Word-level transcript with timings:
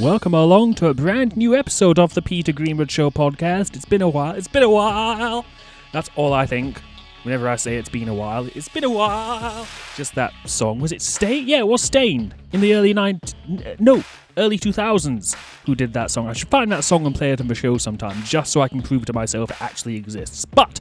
Welcome 0.00 0.34
along 0.34 0.74
to 0.74 0.88
a 0.88 0.94
brand 0.94 1.36
new 1.36 1.54
episode 1.54 2.00
of 2.00 2.14
the 2.14 2.20
Peter 2.20 2.50
Greenwood 2.50 2.90
Show 2.90 3.12
podcast. 3.12 3.76
It's 3.76 3.84
been 3.84 4.02
a 4.02 4.08
while. 4.08 4.34
It's 4.34 4.48
been 4.48 4.64
a 4.64 4.68
while. 4.68 5.46
That's 5.92 6.10
all 6.16 6.32
I 6.32 6.46
think. 6.46 6.82
Whenever 7.22 7.48
I 7.48 7.54
say 7.54 7.76
it's 7.76 7.88
been 7.88 8.08
a 8.08 8.14
while, 8.14 8.48
it's 8.56 8.68
been 8.68 8.82
a 8.82 8.90
while. 8.90 9.68
Just 9.94 10.16
that 10.16 10.32
song. 10.46 10.80
Was 10.80 10.90
it 10.90 11.00
Staind? 11.00 11.46
Yeah, 11.46 11.58
it 11.60 11.68
was 11.68 11.80
Staind 11.80 12.34
in 12.52 12.60
the 12.60 12.74
early 12.74 12.92
90s. 12.92 13.78
No, 13.78 14.02
early 14.36 14.58
2000s. 14.58 15.36
Who 15.64 15.76
did 15.76 15.92
that 15.92 16.10
song? 16.10 16.26
I 16.26 16.32
should 16.32 16.48
find 16.48 16.72
that 16.72 16.82
song 16.82 17.06
and 17.06 17.14
play 17.14 17.30
it 17.30 17.40
on 17.40 17.46
the 17.46 17.54
show 17.54 17.78
sometime, 17.78 18.20
just 18.24 18.50
so 18.50 18.62
I 18.62 18.68
can 18.68 18.82
prove 18.82 19.04
to 19.06 19.12
myself 19.12 19.52
it 19.52 19.62
actually 19.62 19.94
exists. 19.94 20.44
But 20.44 20.80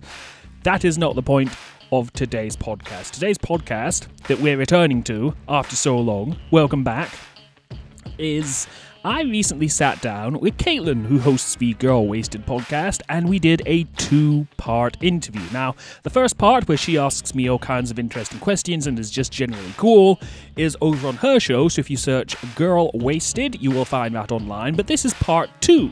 that 0.63 0.83
is 0.83 0.97
not 0.97 1.13
the 1.13 1.23
point 1.23 1.51
of 1.91 2.11
today's 2.13 2.57
podcast. 2.57 3.11
Today's 3.11 3.37
podcast 3.37 4.07
that 4.27 4.39
we're 4.39 4.57
returning 4.57 5.03
to 5.03 5.35
after 5.47 5.75
so 5.75 5.99
long, 5.99 6.35
welcome 6.49 6.83
back, 6.83 7.11
is 8.17 8.67
I 9.05 9.23
recently 9.23 9.67
sat 9.67 10.01
down 10.01 10.39
with 10.39 10.55
Caitlin, 10.57 11.05
who 11.05 11.19
hosts 11.19 11.55
the 11.57 11.73
Girl 11.73 12.07
Wasted 12.07 12.45
podcast, 12.45 13.01
and 13.09 13.27
we 13.27 13.37
did 13.37 13.61
a 13.65 13.83
two 13.97 14.47
part 14.55 14.95
interview. 15.01 15.41
Now, 15.51 15.75
the 16.03 16.09
first 16.09 16.37
part, 16.37 16.69
where 16.69 16.77
she 16.77 16.97
asks 16.97 17.35
me 17.35 17.49
all 17.49 17.59
kinds 17.59 17.91
of 17.91 17.99
interesting 17.99 18.39
questions 18.39 18.87
and 18.87 18.97
is 18.97 19.11
just 19.11 19.33
generally 19.33 19.73
cool, 19.75 20.21
is 20.55 20.77
over 20.79 21.05
on 21.05 21.17
her 21.17 21.37
show. 21.41 21.67
So 21.67 21.81
if 21.81 21.89
you 21.89 21.97
search 21.97 22.37
Girl 22.55 22.91
Wasted, 22.93 23.61
you 23.61 23.71
will 23.71 23.83
find 23.83 24.15
that 24.15 24.31
online. 24.31 24.73
But 24.73 24.87
this 24.87 25.03
is 25.03 25.13
part 25.15 25.49
two. 25.59 25.91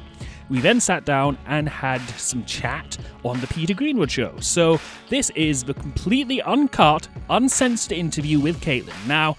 We 0.49 0.61
then 0.61 0.79
sat 0.79 1.03
down 1.03 1.37
and 1.47 1.67
had 1.67 1.99
some 2.11 2.45
chat 2.45 2.97
on 3.25 3.41
the 3.41 3.47
Peter 3.47 3.73
Greenwood 3.73 4.09
show. 4.09 4.39
So 4.39 4.79
this 5.09 5.31
is 5.31 5.65
the 5.65 5.73
completely 5.73 6.41
uncut, 6.43 7.09
uncensored 7.29 7.91
interview 7.91 8.39
with 8.39 8.61
Caitlin. 8.61 9.05
Now, 9.05 9.35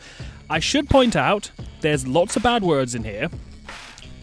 I 0.51 0.59
should 0.59 0.91
point 0.91 1.17
out 1.17 1.51
there's 1.81 2.07
lots 2.07 2.37
of 2.37 2.43
bad 2.43 2.63
words 2.63 2.95
in 2.95 3.03
here. 3.03 3.31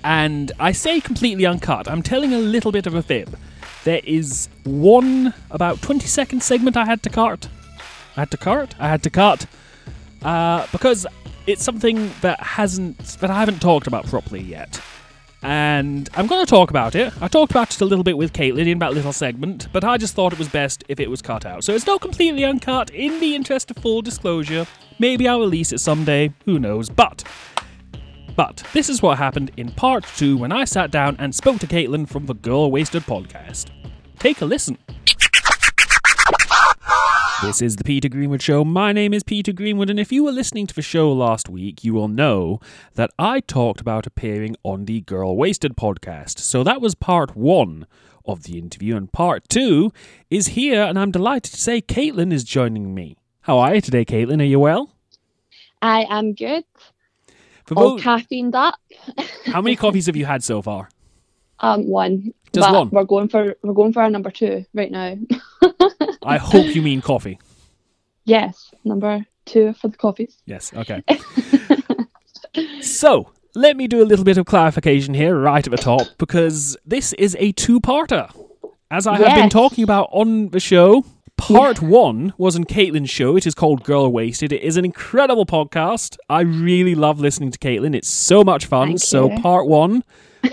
And 0.04 0.52
I 0.60 0.72
say 0.72 1.00
completely 1.00 1.46
uncut. 1.46 1.88
I'm 1.88 2.02
telling 2.02 2.34
a 2.34 2.40
little 2.40 2.72
bit 2.72 2.88
of 2.88 2.96
a 2.96 3.02
fib. 3.02 3.38
There 3.84 4.02
is 4.04 4.50
one 4.64 5.34
about 5.52 5.82
20 5.82 6.06
second 6.08 6.44
segment 6.44 6.78
I 6.78 6.86
had 6.86 7.04
to 7.04 7.10
cut. 7.10 7.50
I 8.16 8.22
had 8.22 8.32
to 8.32 8.38
cut. 8.38 8.76
I 8.80 8.90
had 8.90 9.04
to 9.04 9.10
cut 9.10 9.46
uh, 10.24 10.68
because 10.72 11.08
it's 11.48 11.64
something 11.64 12.12
that 12.22 12.40
hasn't 12.40 12.98
that 13.20 13.30
I 13.30 13.40
haven't 13.40 13.62
talked 13.62 13.88
about 13.88 14.06
properly 14.06 14.42
yet. 14.42 14.82
And 15.42 16.10
I'm 16.16 16.28
going 16.28 16.46
to 16.46 16.50
talk 16.50 16.70
about 16.70 16.96
it. 16.96 17.14
I 17.22 17.30
talked 17.30 17.52
about 17.52 17.74
it 17.74 17.80
a 17.80 17.86
little 17.86 18.04
bit 18.04 18.18
with 18.18 18.34
Caitlin 18.34 18.68
in 18.68 18.80
that 18.80 18.94
little 18.94 19.14
segment, 19.14 19.70
but 19.72 19.86
I 19.86 19.98
just 19.98 20.14
thought 20.14 20.34
it 20.34 20.40
was 20.40 20.50
best 20.50 20.84
if 20.90 21.00
it 21.00 21.10
was 21.10 21.22
cut 21.22 21.46
out. 21.46 21.64
So 21.64 21.74
it's 21.74 21.88
not 21.88 22.02
completely 22.02 22.44
uncut. 22.44 22.90
In 22.90 23.22
the 23.22 23.36
interest 23.36 23.72
of 23.72 23.78
full 23.78 24.02
disclosure, 24.02 24.68
maybe 25.00 25.30
I'll 25.30 25.40
release 25.40 25.72
it 25.72 25.80
someday. 25.80 26.34
Who 26.44 26.60
knows? 26.60 26.90
But 26.90 27.24
but 28.40 28.64
this 28.72 28.88
is 28.88 29.02
what 29.02 29.18
happened 29.18 29.52
in 29.58 29.70
part 29.70 30.06
two 30.16 30.38
when 30.38 30.54
I 30.54 30.64
sat 30.64 30.92
down 30.92 31.18
and 31.20 31.36
spoke 31.36 31.60
to 31.60 31.68
Caitlin 31.68 32.08
from 32.08 32.26
the 32.26 32.34
Girl 32.34 32.72
Wasted 32.72 33.04
podcast. 33.04 33.70
Take 34.18 34.40
a 34.40 34.46
listen. 34.46 34.78
This 37.42 37.62
is 37.62 37.76
the 37.76 37.84
Peter 37.84 38.08
Greenwood 38.08 38.42
Show. 38.42 38.64
My 38.64 38.94
name 38.94 39.14
is 39.14 39.24
Peter 39.24 39.52
Greenwood, 39.52 39.90
and 39.90 40.00
if 40.00 40.14
you 40.14 40.24
were 40.24 40.32
listening 40.32 40.68
to 40.68 40.74
the 40.74 40.82
show 40.82 41.12
last 41.12 41.50
week, 41.50 41.84
you 41.84 41.94
will 41.94 42.08
know 42.08 42.62
that 42.96 43.12
I 43.20 43.42
talked 43.42 43.82
about 43.82 44.08
appearing 44.08 44.56
on 44.64 44.86
the 44.86 45.02
Girl 45.02 45.36
Wasted 45.36 45.76
podcast. 45.76 46.40
So 46.40 46.64
that 46.64 46.80
was 46.80 46.96
part 46.96 47.36
one 47.36 47.88
of 48.24 48.44
the 48.44 48.58
interview, 48.58 48.96
and 48.96 49.12
part 49.12 49.50
two 49.50 49.92
is 50.30 50.48
here, 50.48 50.84
and 50.84 50.98
I'm 50.98 51.12
delighted 51.12 51.52
to 51.52 51.60
say 51.60 51.82
Caitlin 51.82 52.32
is 52.32 52.46
joining 52.46 52.96
me. 52.96 53.18
How 53.42 53.60
are 53.60 53.76
you 53.76 53.82
today, 53.82 54.06
Caitlin? 54.06 54.40
Are 54.40 54.46
you 54.46 54.62
well? 54.62 54.94
I 55.82 56.06
am 56.10 56.34
good. 56.36 56.64
For 57.70 57.76
All 57.76 57.96
both- 57.96 58.02
caffeined 58.02 58.56
up. 58.56 58.76
how 59.46 59.62
many 59.62 59.76
coffees 59.76 60.08
have 60.08 60.16
you 60.16 60.26
had 60.26 60.44
so 60.44 60.62
far? 60.62 60.90
Um, 61.60 61.88
one. 61.88 62.34
Just 62.52 62.68
but 62.68 62.74
one? 62.74 62.90
We're 62.90 63.04
going 63.04 63.30
for 63.30 63.56
we're 63.62 63.74
going 63.74 63.94
for 63.94 64.02
our 64.02 64.10
number 64.10 64.32
two 64.32 64.66
right 64.74 64.92
now. 64.92 65.16
I 66.24 66.38
hope 66.52 66.74
you 66.76 66.82
mean 66.82 67.00
coffee. 67.02 67.38
yes, 68.26 68.72
number 68.84 69.24
two 69.46 69.74
for 69.74 69.88
the 69.90 69.98
coffees. 69.98 70.36
Yes, 70.48 70.74
okay. 70.74 71.04
so, 72.82 73.32
let 73.56 73.78
me 73.78 73.88
do 73.88 74.02
a 74.02 74.06
little 74.06 74.26
bit 74.26 74.38
of 74.40 74.46
clarification 74.48 75.14
here 75.14 75.38
right 75.40 75.66
at 75.66 75.70
the 75.70 75.78
top 75.78 76.08
because 76.18 76.76
this 76.86 77.14
is 77.14 77.36
a 77.40 77.52
two 77.52 77.80
parter. 77.80 78.32
As 78.92 79.06
I 79.06 79.18
have 79.18 79.36
been 79.36 79.50
talking 79.52 79.84
about 79.84 80.10
on 80.12 80.50
the 80.50 80.60
show, 80.60 81.06
part 81.40 81.82
one 81.82 82.34
was 82.38 82.56
on 82.56 82.66
Caitlin's 82.66 83.10
show. 83.10 83.38
It 83.38 83.48
is 83.48 83.56
called 83.56 83.84
Girl 83.84 84.12
Wasted. 84.12 84.52
It 84.52 84.62
is 84.62 84.78
an 84.78 84.84
incredible 84.84 85.46
podcast. 85.46 86.18
I 86.30 86.42
really 86.42 86.96
love 86.96 87.20
listening 87.20 87.52
to 87.52 87.58
Caitlin. 87.58 87.96
It's 87.96 88.10
so 88.10 88.44
much 88.44 88.66
fun. 88.66 88.90
Thank 88.90 89.00
so, 89.00 89.32
you. 89.32 89.40
part 89.40 89.66
one 89.66 90.04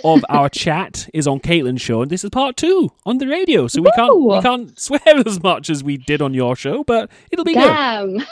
of 0.04 0.24
our 0.28 0.48
chat 0.50 1.08
is 1.12 1.26
on 1.26 1.40
Caitlin's 1.40 1.82
show, 1.82 2.02
and 2.02 2.10
this 2.10 2.22
is 2.22 2.30
part 2.30 2.56
two 2.56 2.92
on 3.04 3.18
the 3.18 3.26
radio. 3.26 3.66
So 3.66 3.82
we 3.82 3.90
can't 3.96 4.16
we 4.16 4.40
can't 4.40 4.78
swear 4.78 5.00
as 5.26 5.42
much 5.42 5.70
as 5.70 5.82
we 5.82 5.96
did 5.96 6.22
on 6.22 6.32
your 6.34 6.54
show, 6.54 6.84
but 6.84 7.10
it'll 7.30 7.44
be 7.44 7.54
good. 7.54 7.64
Damn. 7.64 8.24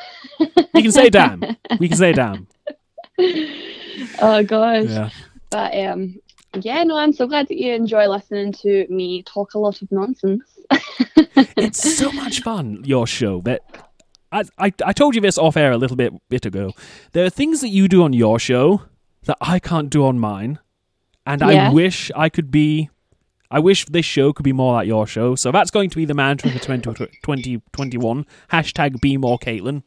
We 0.73 0.83
can 0.83 0.93
say 0.93 1.11
damn. 1.11 1.43
We 1.81 1.89
can 1.89 1.97
say 1.97 2.13
damn. 2.13 2.47
Oh 4.21 4.43
gosh. 4.45 4.87
Yeah. 4.89 5.11
But 5.51 5.77
um, 5.77 6.21
yeah, 6.61 6.85
no, 6.85 6.97
I'm 6.97 7.13
so 7.13 7.27
glad 7.27 7.49
that 7.49 7.59
you 7.59 7.73
enjoy 7.75 8.09
listening 8.09 8.53
to 8.63 8.87
me 8.89 9.23
talk 9.25 9.55
a 9.55 9.59
lot 9.59 9.83
of 9.83 9.91
nonsense. 9.91 10.45
It's 11.37 11.97
so 11.97 12.13
much 12.13 12.43
fun 12.43 12.83
your 12.85 13.07
show 13.07 13.41
but 13.41 13.61
I, 14.33 14.43
I 14.59 14.73
i 14.85 14.93
told 14.93 15.15
you 15.15 15.21
this 15.21 15.39
off 15.39 15.57
air 15.57 15.73
a 15.73 15.77
little 15.79 15.97
bit 15.97 16.13
bit 16.29 16.45
ago. 16.45 16.73
There 17.13 17.25
are 17.25 17.31
things 17.31 17.61
that 17.61 17.69
you 17.69 17.89
do 17.89 18.03
on 18.03 18.13
your 18.13 18.39
show 18.39 18.83
that 19.25 19.39
i 19.41 19.59
can't 19.59 19.89
do 19.91 20.05
on 20.05 20.19
mine 20.19 20.59
and 21.25 21.43
i 21.43 21.71
wish 21.71 22.11
i 22.15 22.29
could 22.29 22.51
be 22.51 22.91
i 23.51 23.59
wish 23.59 23.87
this 23.87 24.05
show 24.05 24.33
could 24.33 24.43
be 24.45 24.53
more 24.53 24.75
like 24.75 24.87
your 24.89 25.07
show. 25.07 25.35
So 25.35 25.53
that's 25.53 25.71
going 25.71 25.91
to 25.91 25.97
be 25.97 26.05
the 26.05 26.15
mantra 26.15 26.51
for 26.51 26.59
20, 26.59 26.91
2021 27.23 28.27
hashtag 28.51 29.01
be 29.01 29.17
more 29.17 29.39
caitlin. 29.39 29.83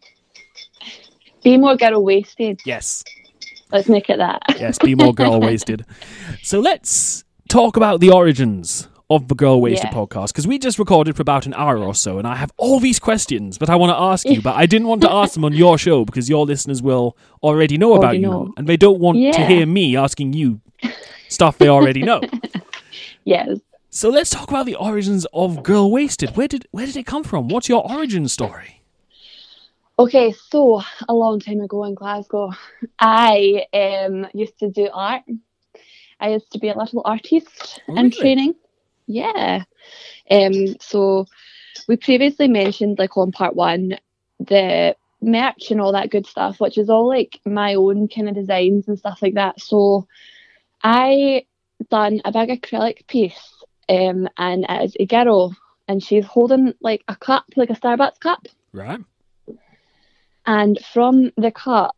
Be 1.43 1.57
more 1.57 1.75
girl 1.75 2.03
wasted. 2.03 2.61
yes. 2.65 3.03
Let's 3.71 3.89
make 3.89 4.09
it 4.09 4.17
that. 4.17 4.41
yes 4.57 4.77
be 4.79 4.95
more 4.95 5.13
girl 5.13 5.41
wasted. 5.49 5.85
So 6.41 6.59
let's 6.61 7.25
talk 7.49 7.75
about 7.77 7.99
the 7.99 8.11
origins 8.11 8.87
of 9.09 9.27
the 9.29 9.35
Girl 9.35 9.61
Wasted 9.61 9.89
Yeah. 9.91 9.97
podcast 9.97 10.27
because 10.27 10.45
we 10.47 10.59
just 10.59 10.77
recorded 10.79 11.15
for 11.15 11.21
about 11.21 11.45
an 11.45 11.53
hour 11.53 11.77
or 11.77 11.95
so, 11.95 12.17
and 12.17 12.27
I 12.27 12.35
have 12.35 12.51
all 12.57 12.79
these 12.79 12.99
questions 12.99 13.57
that 13.59 13.69
I 13.69 13.75
want 13.75 13.91
to 13.91 13.97
ask 13.99 14.27
you, 14.27 14.41
but 14.41 14.55
I 14.55 14.65
didn't 14.65 14.87
want 14.87 15.01
to 15.01 15.11
ask 15.21 15.33
them 15.33 15.45
on 15.45 15.53
your 15.53 15.77
show 15.77 16.03
because 16.05 16.29
your 16.29 16.45
listeners 16.45 16.81
will 16.81 17.15
already 17.41 17.77
know 17.77 17.93
about 17.93 18.07
Already 18.15 18.19
you, 18.19 18.27
know. 18.29 18.53
and 18.57 18.67
they 18.67 18.77
don't 18.77 18.99
want 18.99 19.17
to 19.17 19.45
hear 19.45 19.65
me 19.65 19.95
asking 19.95 20.33
you 20.33 20.59
stuff 21.29 21.57
they 21.57 21.69
already 21.69 22.01
know. 22.03 22.21
Yes. 23.25 23.59
So 23.89 24.09
let's 24.09 24.29
talk 24.29 24.47
about 24.49 24.65
the 24.65 24.75
origins 24.75 25.25
of 25.33 25.61
Girl 25.63 25.91
Wasted. 25.91 26.37
Where 26.37 26.47
did 26.47 26.65
where 26.71 26.85
did 26.85 26.95
it 26.95 27.05
come 27.05 27.23
from? 27.25 27.49
What's 27.49 27.67
your 27.67 27.83
origin 27.91 28.27
story? 28.29 28.81
Okay, 29.99 30.31
so 30.49 30.81
a 31.09 31.13
long 31.13 31.39
time 31.39 31.59
ago 31.59 31.83
in 31.83 31.95
Glasgow, 31.95 32.51
I 32.99 33.65
um 33.73 34.27
used 34.33 34.57
to 34.59 34.69
do 34.69 34.89
art. 34.93 35.23
I 36.19 36.29
used 36.29 36.51
to 36.51 36.59
be 36.59 36.69
a 36.69 36.77
little 36.77 37.01
artist 37.05 37.81
Oh, 37.89 37.95
in 37.95 38.03
really? 38.05 38.11
training. 38.11 38.55
Yeah. 39.07 39.63
Um. 40.29 40.75
So 40.79 41.25
we 41.87 41.97
previously 41.97 42.47
mentioned, 42.47 42.99
like 42.99 43.17
on 43.17 43.31
part 43.31 43.55
one, 43.55 43.97
the 44.39 44.95
merch 45.21 45.71
and 45.71 45.81
all 45.81 45.93
that 45.93 46.11
good 46.11 46.27
stuff, 46.27 46.59
which 46.59 46.77
is 46.77 46.89
all 46.89 47.07
like 47.07 47.39
my 47.45 47.75
own 47.75 48.07
kind 48.07 48.29
of 48.29 48.35
designs 48.35 48.87
and 48.87 48.99
stuff 48.99 49.19
like 49.21 49.35
that. 49.35 49.59
So 49.59 50.07
I 50.83 51.45
done 51.89 52.21
a 52.25 52.31
big 52.31 52.61
acrylic 52.61 53.07
piece, 53.07 53.63
um, 53.89 54.27
and 54.37 54.65
it 54.67 54.83
is 54.83 54.97
a 54.99 55.05
girl, 55.05 55.55
and 55.87 56.03
she's 56.03 56.25
holding 56.25 56.73
like 56.81 57.03
a 57.07 57.15
cup, 57.15 57.45
like 57.55 57.69
a 57.69 57.75
Starbucks 57.75 58.19
cup. 58.19 58.47
Right? 58.73 58.99
And 60.45 60.79
from 60.93 61.31
the 61.35 61.51
cup, 61.51 61.95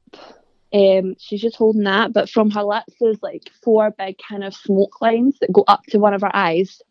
um, 0.73 1.15
she's 1.19 1.41
just 1.41 1.55
holding 1.55 1.83
that, 1.83 2.13
but 2.13 2.29
from 2.29 2.51
her 2.51 2.63
lips 2.63 2.93
there's 2.99 3.21
like 3.21 3.49
four 3.63 3.91
big 3.91 4.17
kind 4.27 4.43
of 4.43 4.53
smoke 4.53 5.01
lines 5.01 5.37
that 5.39 5.51
go 5.51 5.63
up 5.67 5.83
to 5.89 5.99
one 5.99 6.13
of 6.13 6.21
her 6.21 6.35
eyes. 6.35 6.81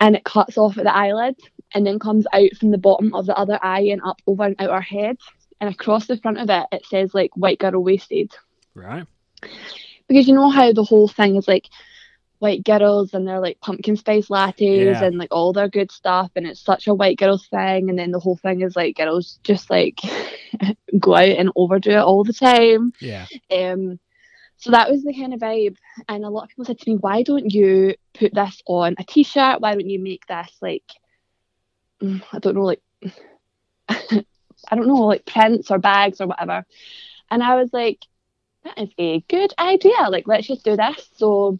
And 0.00 0.16
it 0.16 0.24
cuts 0.24 0.56
off 0.58 0.78
at 0.78 0.84
the 0.84 0.94
eyelid 0.94 1.36
and 1.74 1.86
then 1.86 1.98
comes 1.98 2.26
out 2.32 2.50
from 2.58 2.70
the 2.70 2.78
bottom 2.78 3.14
of 3.14 3.26
the 3.26 3.36
other 3.36 3.58
eye 3.62 3.88
and 3.92 4.00
up 4.02 4.16
over 4.26 4.44
and 4.44 4.56
out 4.58 4.70
her 4.70 4.80
head. 4.80 5.16
And 5.60 5.72
across 5.72 6.06
the 6.06 6.16
front 6.16 6.38
of 6.38 6.48
it 6.50 6.66
it 6.72 6.86
says 6.86 7.12
like 7.14 7.30
white 7.36 7.58
girl 7.58 7.82
wasted. 7.82 8.32
Right? 8.74 9.06
Because 10.08 10.26
you 10.26 10.34
know 10.34 10.50
how 10.50 10.72
the 10.72 10.84
whole 10.84 11.06
thing 11.08 11.36
is 11.36 11.46
like 11.46 11.68
white 12.38 12.64
girls 12.64 13.12
and 13.12 13.28
they're 13.28 13.40
like 13.40 13.60
pumpkin 13.60 13.96
spice 13.96 14.28
lattes 14.28 14.58
Yeah. 14.60 15.04
and 15.04 15.18
like 15.18 15.28
all 15.30 15.52
their 15.52 15.68
good 15.68 15.92
stuff 15.92 16.30
and 16.34 16.46
it's 16.46 16.60
such 16.64 16.86
a 16.86 16.94
white 16.94 17.18
girls 17.18 17.46
thing 17.48 17.90
and 17.90 17.98
then 17.98 18.10
the 18.10 18.18
whole 18.18 18.36
thing 18.36 18.62
is 18.62 18.74
like 18.74 18.96
girls 18.96 19.38
just 19.44 19.68
like 19.68 19.98
go 20.98 21.14
out 21.14 21.28
and 21.28 21.50
overdo 21.54 21.90
it 21.90 21.96
all 21.98 22.24
the 22.24 22.32
time 22.32 22.92
Yeah. 23.00 23.26
um 23.52 24.00
so 24.60 24.70
that 24.70 24.90
was 24.90 25.02
the 25.02 25.14
kind 25.14 25.34
of 25.34 25.40
vibe 25.40 25.76
and 26.08 26.24
a 26.24 26.28
lot 26.28 26.44
of 26.44 26.48
people 26.50 26.64
said 26.64 26.78
to 26.78 26.90
me 26.90 26.96
why 26.96 27.22
don't 27.22 27.50
you 27.50 27.94
put 28.14 28.32
this 28.34 28.62
on 28.66 28.94
a 28.98 29.04
t-shirt 29.04 29.60
why 29.60 29.74
don't 29.74 29.88
you 29.88 29.98
make 29.98 30.26
this 30.26 30.56
like 30.60 30.84
mm, 32.02 32.22
i 32.32 32.38
don't 32.38 32.54
know 32.54 32.64
like 32.64 32.82
i 33.88 34.74
don't 34.76 34.86
know 34.86 34.94
like 34.94 35.26
prints 35.26 35.70
or 35.70 35.78
bags 35.78 36.20
or 36.20 36.26
whatever 36.26 36.64
and 37.30 37.42
i 37.42 37.56
was 37.56 37.72
like 37.72 37.98
that 38.64 38.78
is 38.78 38.90
a 38.98 39.20
good 39.28 39.52
idea. 39.58 40.08
Like, 40.08 40.26
let's 40.26 40.46
just 40.46 40.64
do 40.64 40.76
this. 40.76 41.08
So 41.16 41.58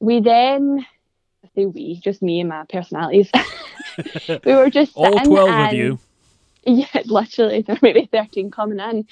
we 0.00 0.20
then, 0.20 0.84
I 1.44 1.48
say 1.54 1.66
we, 1.66 2.00
just 2.00 2.22
me 2.22 2.40
and 2.40 2.48
my 2.48 2.64
personalities. 2.68 3.30
we 4.44 4.54
were 4.54 4.70
just 4.70 4.96
All 4.96 5.18
sitting 5.18 5.30
12 5.30 5.50
of 5.50 5.72
you. 5.74 5.98
Yeah, 6.66 7.02
literally, 7.04 7.60
there 7.60 7.78
may 7.82 7.92
be 7.92 8.08
13 8.10 8.50
coming 8.50 8.80
in. 8.80 9.06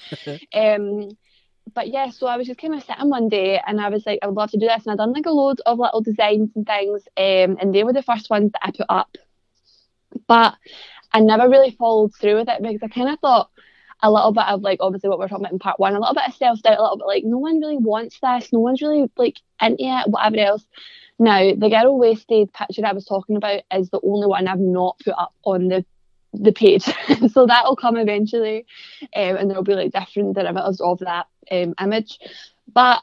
um, 0.54 1.18
but 1.74 1.88
yeah, 1.88 2.10
so 2.10 2.26
I 2.26 2.36
was 2.36 2.46
just 2.46 2.60
kind 2.60 2.74
of 2.74 2.82
sitting 2.82 3.08
one 3.08 3.28
day 3.28 3.60
and 3.64 3.80
I 3.80 3.88
was 3.88 4.04
like, 4.04 4.18
I 4.22 4.26
would 4.26 4.36
love 4.36 4.50
to 4.50 4.58
do 4.58 4.66
this. 4.66 4.84
And 4.84 4.92
I'd 4.92 4.98
done 4.98 5.12
like 5.12 5.26
a 5.26 5.30
load 5.30 5.60
of 5.64 5.78
little 5.78 6.00
designs 6.00 6.50
and 6.54 6.66
things. 6.66 7.02
Um, 7.16 7.56
and 7.60 7.74
they 7.74 7.84
were 7.84 7.92
the 7.92 8.02
first 8.02 8.30
ones 8.30 8.52
that 8.52 8.60
I 8.62 8.70
put 8.70 8.86
up. 8.88 9.16
But 10.26 10.54
I 11.12 11.20
never 11.20 11.48
really 11.48 11.70
followed 11.70 12.14
through 12.14 12.36
with 12.36 12.48
it 12.48 12.62
because 12.62 12.82
I 12.82 12.88
kind 12.88 13.10
of 13.10 13.18
thought 13.20 13.50
a 14.02 14.10
little 14.10 14.32
bit 14.32 14.44
of 14.46 14.62
like, 14.62 14.78
obviously, 14.80 15.08
what 15.08 15.18
we 15.18 15.24
we're 15.24 15.28
talking 15.28 15.44
about 15.44 15.52
in 15.52 15.58
part 15.58 15.78
one, 15.78 15.94
a 15.94 16.00
little 16.00 16.14
bit 16.14 16.28
of 16.28 16.34
self 16.34 16.60
doubt, 16.62 16.78
a 16.78 16.82
little 16.82 16.98
bit 16.98 17.06
like, 17.06 17.24
no 17.24 17.38
one 17.38 17.60
really 17.60 17.78
wants 17.78 18.18
this. 18.20 18.52
No 18.52 18.60
one's 18.60 18.82
really 18.82 19.10
like 19.16 19.38
into 19.60 19.84
it, 19.84 20.10
whatever 20.10 20.38
else. 20.38 20.66
Now, 21.18 21.54
the 21.54 21.68
girl 21.68 21.98
wasted 21.98 22.52
picture 22.52 22.84
I 22.84 22.92
was 22.92 23.04
talking 23.04 23.36
about 23.36 23.62
is 23.72 23.90
the 23.90 24.00
only 24.02 24.26
one 24.26 24.48
I've 24.48 24.58
not 24.58 24.98
put 25.04 25.14
up 25.16 25.32
on 25.44 25.68
the 25.68 25.84
the 26.32 26.52
page. 26.52 26.84
so 27.32 27.46
that'll 27.46 27.76
come 27.76 27.96
eventually. 27.96 28.66
Um, 29.14 29.36
and 29.36 29.50
there'll 29.50 29.62
be 29.62 29.74
like 29.74 29.92
different 29.92 30.34
derivatives 30.34 30.80
of 30.80 30.98
that 31.00 31.26
um, 31.50 31.74
image. 31.80 32.18
But 32.72 33.02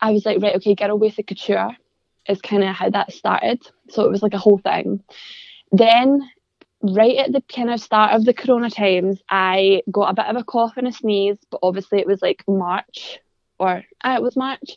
I 0.00 0.12
was 0.12 0.24
like, 0.24 0.40
right, 0.42 0.56
okay, 0.56 0.74
Girl 0.74 0.98
Wasted 0.98 1.26
Couture 1.26 1.76
is 2.28 2.40
kind 2.40 2.64
of 2.64 2.74
how 2.74 2.90
that 2.90 3.12
started. 3.12 3.62
So 3.90 4.04
it 4.04 4.10
was 4.10 4.22
like 4.22 4.34
a 4.34 4.38
whole 4.38 4.58
thing. 4.58 5.02
Then, 5.72 6.28
right 6.82 7.16
at 7.16 7.32
the 7.32 7.42
kind 7.42 7.70
of 7.70 7.80
start 7.80 8.12
of 8.12 8.24
the 8.24 8.34
Corona 8.34 8.70
times, 8.70 9.22
I 9.28 9.82
got 9.90 10.10
a 10.10 10.14
bit 10.14 10.26
of 10.26 10.36
a 10.36 10.44
cough 10.44 10.76
and 10.76 10.86
a 10.86 10.92
sneeze, 10.92 11.38
but 11.50 11.60
obviously 11.62 12.00
it 12.00 12.06
was 12.06 12.22
like 12.22 12.44
March, 12.46 13.18
or 13.58 13.84
uh, 14.02 14.14
it 14.16 14.22
was 14.22 14.36
March, 14.36 14.76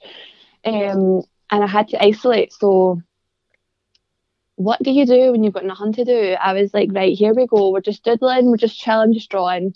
um, 0.66 1.22
and 1.52 1.64
I 1.64 1.68
had 1.68 1.90
to 1.90 2.04
isolate. 2.04 2.54
So 2.54 3.02
what 4.58 4.82
do 4.82 4.90
you 4.92 5.06
do 5.06 5.32
when 5.32 5.44
you've 5.44 5.54
got 5.54 5.66
nothing 5.66 5.94
to 5.94 6.04
do? 6.04 6.36
I 6.40 6.54
was 6.54 6.74
like, 6.74 6.90
right, 6.92 7.16
here 7.16 7.34
we 7.34 7.46
go. 7.46 7.70
We're 7.70 7.80
just 7.80 8.04
doodling, 8.04 8.48
we're 8.48 8.58
just 8.58 8.78
chilling, 8.78 9.14
just 9.14 9.30
drawing. 9.30 9.76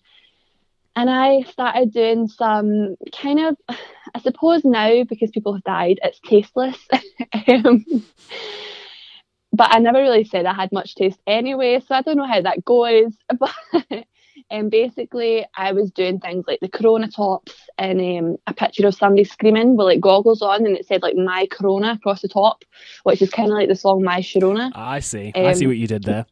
And 0.96 1.10
I 1.10 1.44
started 1.44 1.94
doing 1.94 2.28
some 2.28 2.98
kind 3.16 3.40
of, 3.40 3.58
I 4.14 4.20
suppose 4.20 4.66
now 4.66 5.04
because 5.04 5.30
people 5.30 5.54
have 5.54 5.64
died, 5.64 6.00
it's 6.04 6.20
tasteless. 6.20 6.78
um, 7.48 7.86
but 9.54 9.74
I 9.74 9.80
never 9.80 10.00
really 10.00 10.24
said 10.24 10.48
I 10.48 10.54
had 10.54 10.72
much 10.72 10.96
taste 10.96 11.20
anyway, 11.28 11.80
so 11.80 11.94
I 11.94 12.02
don't 12.02 12.18
know 12.18 12.28
how 12.28 12.42
that 12.42 12.66
goes. 12.66 13.16
But 13.40 14.06
um, 14.52 14.70
basically, 14.70 15.46
I 15.56 15.72
was 15.72 15.92
doing 15.92 16.20
things 16.20 16.46
like 16.48 16.60
the 16.60 16.68
Corona 16.70 17.10
tops 17.10 17.56
and 17.78 18.00
um, 18.02 18.38
a 18.48 18.54
picture 18.54 18.86
of 18.86 18.94
somebody 18.96 19.24
screaming 19.24 19.78
with 19.78 19.86
like 19.86 20.02
goggles 20.02 20.42
on, 20.42 20.66
and 20.66 20.76
it 20.78 20.86
said 20.86 21.02
like 21.02 21.16
"My 21.16 21.48
Corona" 21.50 21.94
across 21.94 22.22
the 22.22 22.28
top, 22.28 22.64
which 23.04 23.22
is 23.22 23.30
kind 23.30 23.50
of 23.50 23.56
like 23.56 23.70
the 23.70 23.76
song 23.76 24.04
"My 24.04 24.20
Sharona." 24.20 24.72
I 24.76 25.00
see. 25.00 25.32
I 25.34 25.54
see 25.54 25.66
Um, 25.66 25.70
what 25.70 25.78
you 25.78 25.88
did 25.88 26.04
there. 26.04 26.26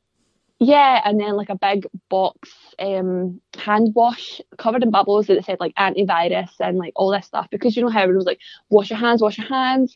Yeah, 0.60 1.02
and 1.06 1.18
then 1.20 1.38
like 1.38 1.50
a 1.50 1.56
big 1.58 1.88
box 2.10 2.50
um, 2.80 3.40
hand 3.58 3.94
wash 3.96 4.42
covered 4.58 4.84
in 4.84 4.92
bubbles 4.92 5.28
that 5.28 5.46
said 5.46 5.62
like 5.62 5.74
antivirus 5.76 6.52
and 6.60 6.78
like 6.78 6.92
all 6.98 7.12
this 7.12 7.26
stuff 7.26 7.48
because 7.50 7.78
you 7.78 7.82
know 7.82 7.90
how 7.90 8.02
everyone 8.02 8.18
was 8.18 8.26
like 8.26 8.42
wash 8.70 8.90
your 8.90 9.00
hands, 9.00 9.22
wash 9.22 9.38
your 9.38 9.48
hands. 9.48 9.96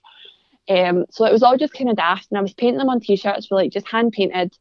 Um, 0.70 1.04
so 1.12 1.26
it 1.26 1.34
was 1.34 1.44
all 1.44 1.58
just 1.58 1.74
kind 1.74 1.90
of 1.90 1.98
daft, 1.98 2.28
and 2.32 2.38
I 2.38 2.42
was 2.42 2.54
painting 2.54 2.78
them 2.78 2.88
on 2.88 3.02
t-shirts 3.02 3.48
for 3.48 3.56
like 3.56 3.74
just 3.74 3.88
hand 3.90 4.14
painted, 4.14 4.58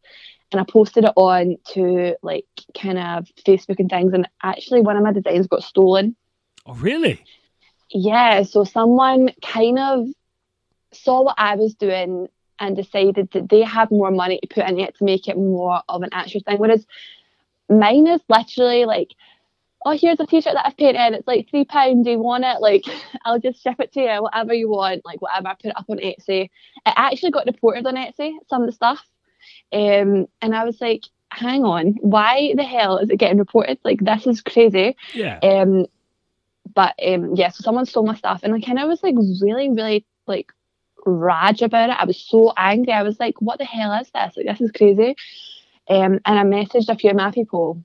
and 0.53 0.61
I 0.61 0.65
posted 0.65 1.05
it 1.05 1.13
on 1.17 1.57
to 1.75 2.17
like 2.23 2.47
kind 2.81 2.99
of 2.99 3.27
Facebook 3.47 3.79
and 3.79 3.91
things. 3.91 4.13
And 4.13 4.29
actually, 4.43 4.81
one 4.81 4.97
of 4.97 5.03
my 5.03 5.13
designs 5.13 5.47
got 5.47 5.63
stolen. 5.63 6.17
Oh, 6.67 6.75
really? 6.75 7.25
Yeah, 7.91 8.43
so 8.43 8.65
someone 8.65 9.31
kind 9.43 9.79
of 9.79 10.07
saw 10.93 11.23
what 11.23 11.35
I 11.39 11.57
was 11.57 11.75
doing 11.75 12.29
and 12.59 12.77
decided 12.77 13.31
that 13.33 13.49
they 13.49 13.63
had 13.63 13.91
more 13.91 14.11
money 14.11 14.39
to 14.41 14.47
put 14.47 14.69
in 14.69 14.79
it 14.79 14.97
to 14.97 15.05
make 15.05 15.29
it 15.29 15.37
more 15.37 15.83
of 15.89 16.03
an 16.03 16.11
actual 16.13 16.41
thing. 16.41 16.59
Whereas 16.59 16.87
mine 17.69 18.07
is 18.07 18.21
literally 18.29 18.85
like, 18.85 19.09
oh, 19.85 19.97
here's 19.97 20.21
a 20.21 20.27
t-shirt 20.27 20.55
that 20.55 20.67
I've 20.67 20.77
painted. 20.77 21.15
It's 21.15 21.27
like 21.27 21.51
three 21.51 21.65
pounds. 21.65 22.05
Do 22.05 22.13
you 22.13 22.19
want 22.19 22.45
it? 22.45 22.61
Like, 22.61 22.85
I'll 23.25 23.41
just 23.41 23.63
ship 23.63 23.81
it 23.81 23.93
to 23.93 24.01
you, 24.01 24.23
whatever 24.23 24.55
you 24.55 24.69
want. 24.69 25.05
Like, 25.05 25.21
whatever. 25.21 25.49
I 25.49 25.55
put 25.55 25.67
it 25.67 25.77
up 25.77 25.87
on 25.89 25.99
Etsy. 25.99 26.45
It 26.45 26.51
actually 26.87 27.33
got 27.33 27.47
reported 27.47 27.87
on 27.87 27.97
Etsy. 27.97 28.33
Some 28.49 28.63
of 28.63 28.69
the 28.69 28.73
stuff, 28.73 29.05
um, 29.73 30.27
and 30.41 30.55
I 30.55 30.65
was 30.65 30.81
like, 30.81 31.05
hang 31.31 31.65
on, 31.65 31.97
why 32.01 32.53
the 32.57 32.65
hell 32.65 32.99
is 32.99 33.11
it 33.11 33.17
getting 33.17 33.39
reported? 33.39 33.79
Like, 33.85 34.01
this 34.01 34.27
is 34.27 34.43
crazy. 34.43 34.97
Yeah. 35.15 35.39
Um, 35.39 35.87
but 36.75 36.95
um, 37.05 37.35
yeah, 37.35 37.49
so 37.49 37.63
someone 37.63 37.87
stole 37.87 38.07
my 38.07 38.15
stuff, 38.15 38.41
and 38.43 38.55
I 38.55 38.61
kind 38.61 38.79
of 38.79 38.89
was 38.89 39.03
like 39.03 39.15
really, 39.41 39.71
really 39.71 40.05
like 40.27 40.53
rage 41.05 41.63
about 41.63 41.91
it. 41.91 41.97
I 41.99 42.05
was 42.05 42.19
so 42.19 42.53
angry. 42.57 42.93
I 42.93 43.03
was 43.03 43.19
like, 43.19 43.41
"What 43.41 43.59
the 43.59 43.65
hell 43.65 43.93
is 43.95 44.11
this? 44.11 44.37
Like, 44.37 44.47
this 44.47 44.61
is 44.61 44.71
crazy." 44.71 45.17
Um, 45.89 46.21
and 46.25 46.39
I 46.39 46.45
messaged 46.45 46.89
a 46.89 46.97
few 46.97 47.11
of 47.11 47.17
my 47.17 47.31
people, 47.31 47.83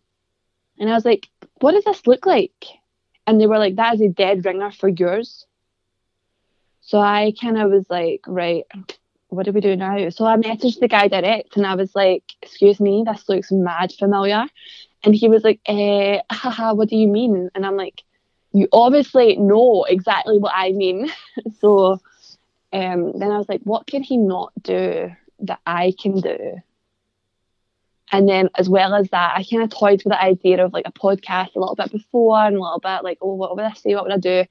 and 0.79 0.89
I 0.89 0.93
was 0.93 1.05
like, 1.05 1.27
"What 1.59 1.73
does 1.73 1.83
this 1.83 2.05
look 2.07 2.25
like?" 2.25 2.65
And 3.25 3.41
they 3.41 3.47
were 3.47 3.59
like, 3.59 3.75
"That 3.75 3.95
is 3.95 4.01
a 4.01 4.09
dead 4.09 4.45
ringer 4.45 4.71
for 4.71 4.89
yours." 4.89 5.45
So 6.81 6.99
I 6.99 7.33
kind 7.39 7.57
of 7.57 7.71
was 7.71 7.85
like, 7.89 8.21
"Right." 8.27 8.65
What 9.29 9.45
do 9.45 9.51
we 9.51 9.61
do 9.61 9.75
now? 9.75 10.09
So 10.09 10.25
I 10.25 10.37
messaged 10.37 10.79
the 10.79 10.87
guy 10.87 11.07
direct 11.07 11.57
and 11.57 11.65
I 11.65 11.75
was 11.75 11.93
like, 11.95 12.23
Excuse 12.41 12.79
me, 12.79 13.03
this 13.05 13.27
looks 13.27 13.51
mad 13.51 13.91
familiar. 13.91 14.45
And 15.03 15.13
he 15.15 15.27
was 15.29 15.43
like, 15.43 15.59
eh, 15.65 16.19
haha, 16.31 16.73
what 16.73 16.89
do 16.89 16.95
you 16.95 17.07
mean? 17.07 17.49
And 17.55 17.65
I'm 17.65 17.77
like, 17.77 18.03
you 18.53 18.67
obviously 18.71 19.35
know 19.37 19.85
exactly 19.87 20.39
what 20.39 20.53
I 20.55 20.71
mean. 20.71 21.11
so 21.59 21.99
um, 22.73 23.17
then 23.17 23.31
I 23.31 23.37
was 23.37 23.49
like, 23.49 23.61
what 23.63 23.87
can 23.87 24.03
he 24.03 24.17
not 24.17 24.51
do 24.61 25.11
that 25.41 25.59
I 25.65 25.93
can 25.99 26.19
do? 26.19 26.61
And 28.11 28.27
then, 28.27 28.49
as 28.55 28.69
well 28.69 28.95
as 28.95 29.09
that, 29.09 29.33
I 29.35 29.43
kind 29.43 29.63
of 29.63 29.69
toyed 29.69 30.03
with 30.03 30.13
the 30.13 30.21
idea 30.21 30.63
of 30.63 30.71
like 30.71 30.87
a 30.87 30.93
podcast 30.93 31.55
a 31.55 31.59
little 31.59 31.75
bit 31.75 31.91
before 31.91 32.39
and 32.39 32.55
a 32.55 32.61
little 32.61 32.79
bit 32.79 33.03
like, 33.03 33.17
oh, 33.21 33.33
what 33.33 33.55
would 33.55 33.65
I 33.65 33.73
say? 33.73 33.95
What 33.95 34.05
would 34.05 34.13
I 34.13 34.17
do? 34.17 34.45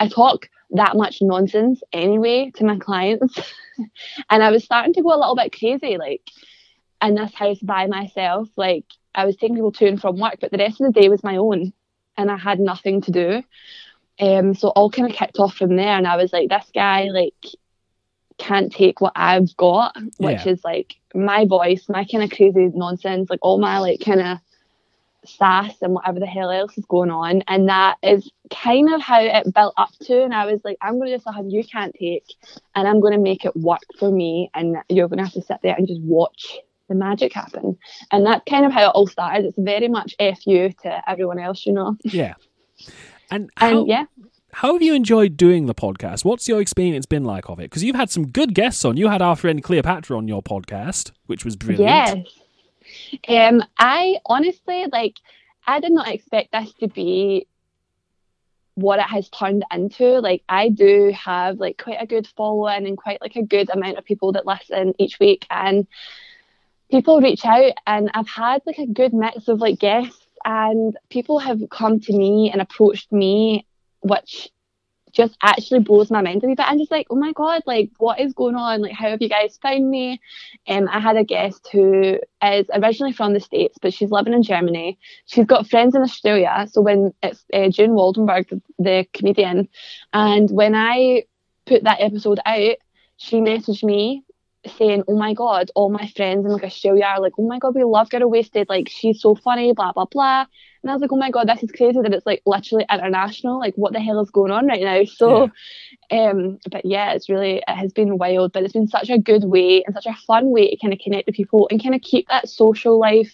I 0.00 0.08
talk 0.08 0.48
that 0.72 0.96
much 0.96 1.18
nonsense 1.20 1.82
anyway 1.92 2.50
to 2.56 2.64
my 2.64 2.78
clients. 2.78 3.38
and 4.30 4.42
I 4.42 4.50
was 4.50 4.64
starting 4.64 4.92
to 4.94 5.02
go 5.02 5.14
a 5.14 5.18
little 5.18 5.36
bit 5.36 5.56
crazy, 5.56 5.96
like 5.98 6.22
in 7.02 7.14
this 7.14 7.34
house 7.34 7.58
by 7.60 7.86
myself. 7.86 8.48
Like, 8.56 8.84
I 9.14 9.26
was 9.26 9.36
taking 9.36 9.56
people 9.56 9.72
to 9.72 9.86
and 9.86 10.00
from 10.00 10.18
work, 10.18 10.38
but 10.40 10.50
the 10.50 10.58
rest 10.58 10.80
of 10.80 10.92
the 10.92 11.00
day 11.00 11.08
was 11.08 11.22
my 11.22 11.36
own 11.36 11.72
and 12.16 12.30
I 12.30 12.36
had 12.36 12.60
nothing 12.60 13.00
to 13.02 13.10
do. 13.10 13.42
Um, 14.20 14.54
so 14.54 14.68
all 14.68 14.90
kind 14.90 15.10
of 15.10 15.16
kicked 15.16 15.38
off 15.38 15.54
from 15.54 15.76
there, 15.76 15.96
and 15.96 16.06
I 16.06 16.16
was 16.16 16.32
like, 16.32 16.48
this 16.48 16.70
guy 16.74 17.04
like 17.04 17.34
can't 18.38 18.72
take 18.72 19.00
what 19.00 19.12
I've 19.16 19.56
got, 19.56 19.96
which 20.18 20.46
Yeah. 20.46 20.52
is 20.52 20.64
like 20.64 20.94
my 21.14 21.44
voice, 21.46 21.88
my 21.88 22.04
kind 22.04 22.24
of 22.24 22.30
crazy 22.30 22.70
nonsense, 22.74 23.30
like 23.30 23.40
all 23.42 23.58
my 23.58 23.78
like 23.78 24.00
kind 24.00 24.20
of 24.20 24.38
sass 25.24 25.74
and 25.82 25.94
whatever 25.94 26.20
the 26.20 26.26
hell 26.26 26.50
else 26.50 26.76
is 26.76 26.84
going 26.86 27.10
on, 27.10 27.42
and 27.48 27.68
that 27.68 27.96
is 28.02 28.30
kind 28.50 28.92
of 28.92 29.00
how 29.00 29.20
it 29.20 29.52
built 29.54 29.74
up 29.76 29.90
to. 30.02 30.22
And 30.22 30.34
I 30.34 30.46
was 30.46 30.60
like, 30.64 30.76
I'm 30.80 30.98
going 30.98 31.10
to 31.10 31.18
do 31.18 31.22
something 31.22 31.50
you 31.50 31.64
can't 31.64 31.94
take, 31.98 32.24
and 32.74 32.86
I'm 32.86 33.00
going 33.00 33.14
to 33.14 33.20
make 33.20 33.44
it 33.44 33.56
work 33.56 33.82
for 33.98 34.10
me, 34.10 34.50
and 34.54 34.76
you're 34.88 35.08
going 35.08 35.18
to 35.18 35.24
have 35.24 35.32
to 35.34 35.42
sit 35.42 35.58
there 35.62 35.74
and 35.76 35.86
just 35.86 36.00
watch 36.02 36.58
the 36.88 36.94
magic 36.94 37.32
happen. 37.32 37.78
And 38.10 38.26
that's 38.26 38.42
kind 38.48 38.66
of 38.66 38.72
how 38.72 38.88
it 38.88 38.92
all 38.94 39.06
started. 39.06 39.46
It's 39.46 39.58
very 39.58 39.88
much 39.88 40.14
fu 40.18 40.68
to 40.68 41.10
everyone 41.10 41.38
else, 41.38 41.64
you 41.66 41.72
know. 41.72 41.96
Yeah. 42.04 42.34
And 43.30 43.50
And 43.56 43.86
yeah, 43.88 44.04
how 44.54 44.74
have 44.74 44.82
you 44.82 44.92
enjoyed 44.94 45.38
doing 45.38 45.64
the 45.66 45.74
podcast? 45.74 46.24
What's 46.24 46.46
your 46.46 46.60
experience 46.60 47.06
been 47.06 47.24
like 47.24 47.48
of 47.48 47.58
it? 47.58 47.64
Because 47.64 47.82
you've 47.82 47.96
had 47.96 48.10
some 48.10 48.26
good 48.26 48.54
guests 48.54 48.84
on. 48.84 48.98
You 48.98 49.08
had 49.08 49.22
our 49.22 49.34
friend 49.34 49.62
Cleopatra 49.62 50.16
on 50.16 50.28
your 50.28 50.42
podcast, 50.42 51.12
which 51.26 51.44
was 51.44 51.56
brilliant. 51.56 52.26
yes. 52.26 52.41
Um, 53.28 53.62
I 53.78 54.18
honestly 54.26 54.86
like. 54.92 55.16
I 55.64 55.78
did 55.78 55.92
not 55.92 56.08
expect 56.08 56.50
this 56.50 56.72
to 56.80 56.88
be 56.88 57.46
what 58.74 58.98
it 58.98 59.06
has 59.06 59.28
turned 59.28 59.64
into. 59.72 60.18
Like 60.20 60.42
I 60.48 60.68
do 60.68 61.12
have 61.14 61.58
like 61.58 61.80
quite 61.82 62.00
a 62.00 62.06
good 62.06 62.26
following 62.36 62.86
and 62.86 62.96
quite 62.96 63.20
like 63.20 63.36
a 63.36 63.42
good 63.42 63.70
amount 63.70 63.98
of 63.98 64.04
people 64.04 64.32
that 64.32 64.46
listen 64.46 64.94
each 64.98 65.18
week 65.20 65.46
and 65.50 65.86
people 66.90 67.20
reach 67.20 67.44
out 67.44 67.72
and 67.86 68.10
I've 68.14 68.28
had 68.28 68.62
like 68.66 68.78
a 68.78 68.86
good 68.86 69.12
mix 69.12 69.48
of 69.48 69.60
like 69.60 69.78
guests 69.78 70.26
and 70.44 70.96
people 71.10 71.38
have 71.38 71.60
come 71.70 72.00
to 72.00 72.12
me 72.12 72.50
and 72.50 72.60
approached 72.60 73.12
me 73.12 73.66
which 74.00 74.50
just 75.12 75.36
actually 75.42 75.80
blows 75.80 76.10
my 76.10 76.22
mind 76.22 76.42
a 76.42 76.46
wee 76.46 76.54
bit. 76.54 76.66
I'm 76.66 76.78
just 76.78 76.90
like, 76.90 77.06
oh 77.10 77.16
my 77.16 77.32
god, 77.32 77.62
like 77.66 77.90
what 77.98 78.20
is 78.20 78.32
going 78.32 78.54
on? 78.56 78.82
Like 78.82 78.92
how 78.92 79.10
have 79.10 79.22
you 79.22 79.28
guys 79.28 79.58
found 79.62 79.88
me? 79.90 80.20
Um, 80.68 80.88
I 80.90 81.00
had 81.00 81.16
a 81.16 81.24
guest 81.24 81.68
who 81.72 82.18
is 82.42 82.66
originally 82.72 83.12
from 83.12 83.34
the 83.34 83.40
States, 83.40 83.78
but 83.80 83.92
she's 83.92 84.10
living 84.10 84.32
in 84.32 84.42
Germany. 84.42 84.98
She's 85.26 85.46
got 85.46 85.68
friends 85.68 85.94
in 85.94 86.02
Australia. 86.02 86.66
So 86.70 86.80
when 86.80 87.12
it's 87.22 87.44
uh, 87.52 87.68
June 87.68 87.90
Waldenberg, 87.90 88.60
the 88.78 89.06
comedian, 89.12 89.68
and 90.12 90.50
when 90.50 90.74
I 90.74 91.24
put 91.66 91.84
that 91.84 92.00
episode 92.00 92.40
out, 92.44 92.76
she 93.16 93.36
messaged 93.40 93.84
me 93.84 94.24
saying, 94.78 95.04
"Oh 95.08 95.16
my 95.16 95.34
god, 95.34 95.70
all 95.74 95.90
my 95.90 96.06
friends 96.16 96.44
in 96.46 96.52
like 96.52 96.64
Australia 96.64 97.04
are 97.04 97.20
like, 97.20 97.32
oh 97.38 97.46
my 97.46 97.58
god, 97.58 97.74
we 97.74 97.84
love 97.84 98.10
Girl 98.10 98.28
Wasted. 98.30 98.68
Like 98.68 98.88
she's 98.88 99.20
so 99.20 99.34
funny, 99.34 99.72
blah 99.72 99.92
blah 99.92 100.06
blah." 100.06 100.46
And 100.82 100.90
I 100.90 100.94
was 100.94 101.00
like, 101.00 101.12
oh 101.12 101.16
my 101.16 101.30
god, 101.30 101.48
this 101.48 101.62
is 101.62 101.70
crazy 101.70 102.00
that 102.02 102.12
it's 102.12 102.26
like 102.26 102.42
literally 102.44 102.84
international. 102.92 103.58
Like, 103.60 103.74
what 103.76 103.92
the 103.92 104.00
hell 104.00 104.20
is 104.20 104.30
going 104.30 104.50
on 104.50 104.66
right 104.66 104.82
now? 104.82 105.02
So, 105.16 105.50
um, 106.10 106.58
but 106.70 106.84
yeah, 106.84 107.12
it's 107.12 107.28
really 107.28 107.62
it 107.66 107.74
has 107.74 107.92
been 107.92 108.18
wild, 108.18 108.52
but 108.52 108.64
it's 108.64 108.72
been 108.72 108.88
such 108.88 109.08
a 109.08 109.18
good 109.18 109.44
way 109.44 109.82
and 109.84 109.94
such 109.94 110.06
a 110.06 110.14
fun 110.26 110.50
way 110.50 110.70
to 110.70 110.76
kind 110.76 110.92
of 110.92 110.98
connect 110.98 111.26
with 111.26 111.36
people 111.36 111.68
and 111.70 111.82
kind 111.82 111.94
of 111.94 112.00
keep 112.02 112.28
that 112.28 112.48
social 112.48 112.98
life 112.98 113.32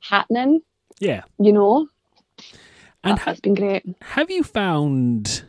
happening. 0.00 0.60
Yeah. 0.98 1.22
You 1.38 1.52
know, 1.52 1.88
And 3.04 3.18
That 3.18 3.24
has 3.24 3.40
been 3.40 3.54
great. 3.54 3.84
have 4.02 4.30
you 4.30 4.42
found 4.42 5.44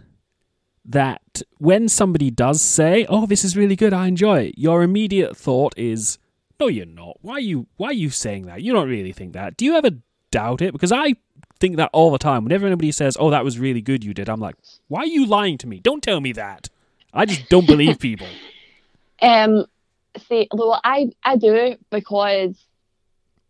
that 0.85 1.41
when 1.59 1.87
somebody 1.87 2.29
does 2.31 2.61
say, 2.61 3.05
"Oh, 3.07 3.25
this 3.25 3.45
is 3.45 3.55
really 3.55 3.75
good. 3.77 3.93
I 3.93 4.07
enjoy 4.07 4.41
it," 4.47 4.57
your 4.57 4.83
immediate 4.83 5.37
thought 5.37 5.73
is, 5.77 6.17
"No, 6.59 6.67
you're 6.67 6.85
not. 6.85 7.17
Why 7.21 7.35
are 7.35 7.39
you 7.39 7.67
why 7.77 7.87
are 7.89 7.93
you 7.93 8.09
saying 8.09 8.47
that? 8.47 8.61
You 8.61 8.73
don't 8.73 8.89
really 8.89 9.13
think 9.13 9.33
that." 9.33 9.55
Do 9.55 9.63
you 9.65 9.75
ever 9.75 9.91
doubt 10.33 10.61
it? 10.61 10.73
Because 10.73 10.91
I 10.91 11.13
think 11.59 11.77
that 11.77 11.89
all 11.93 12.11
the 12.11 12.17
time. 12.17 12.43
Whenever 12.43 12.65
anybody 12.65 12.91
says, 12.91 13.15
"Oh, 13.19 13.29
that 13.29 13.45
was 13.45 13.59
really 13.59 13.81
good 13.81 14.03
you 14.03 14.13
did," 14.13 14.27
I'm 14.27 14.39
like, 14.39 14.55
"Why 14.87 15.01
are 15.01 15.13
you 15.17 15.25
lying 15.25 15.57
to 15.59 15.67
me? 15.67 15.79
Don't 15.79 16.03
tell 16.03 16.19
me 16.19 16.33
that." 16.33 16.69
I 17.13 17.25
just 17.25 17.47
don't 17.49 17.67
believe 17.67 17.99
people. 17.99 18.27
Um, 19.21 19.65
see, 20.27 20.49
well, 20.51 20.81
I 20.83 21.09
I 21.23 21.37
do 21.37 21.77
because 21.89 22.61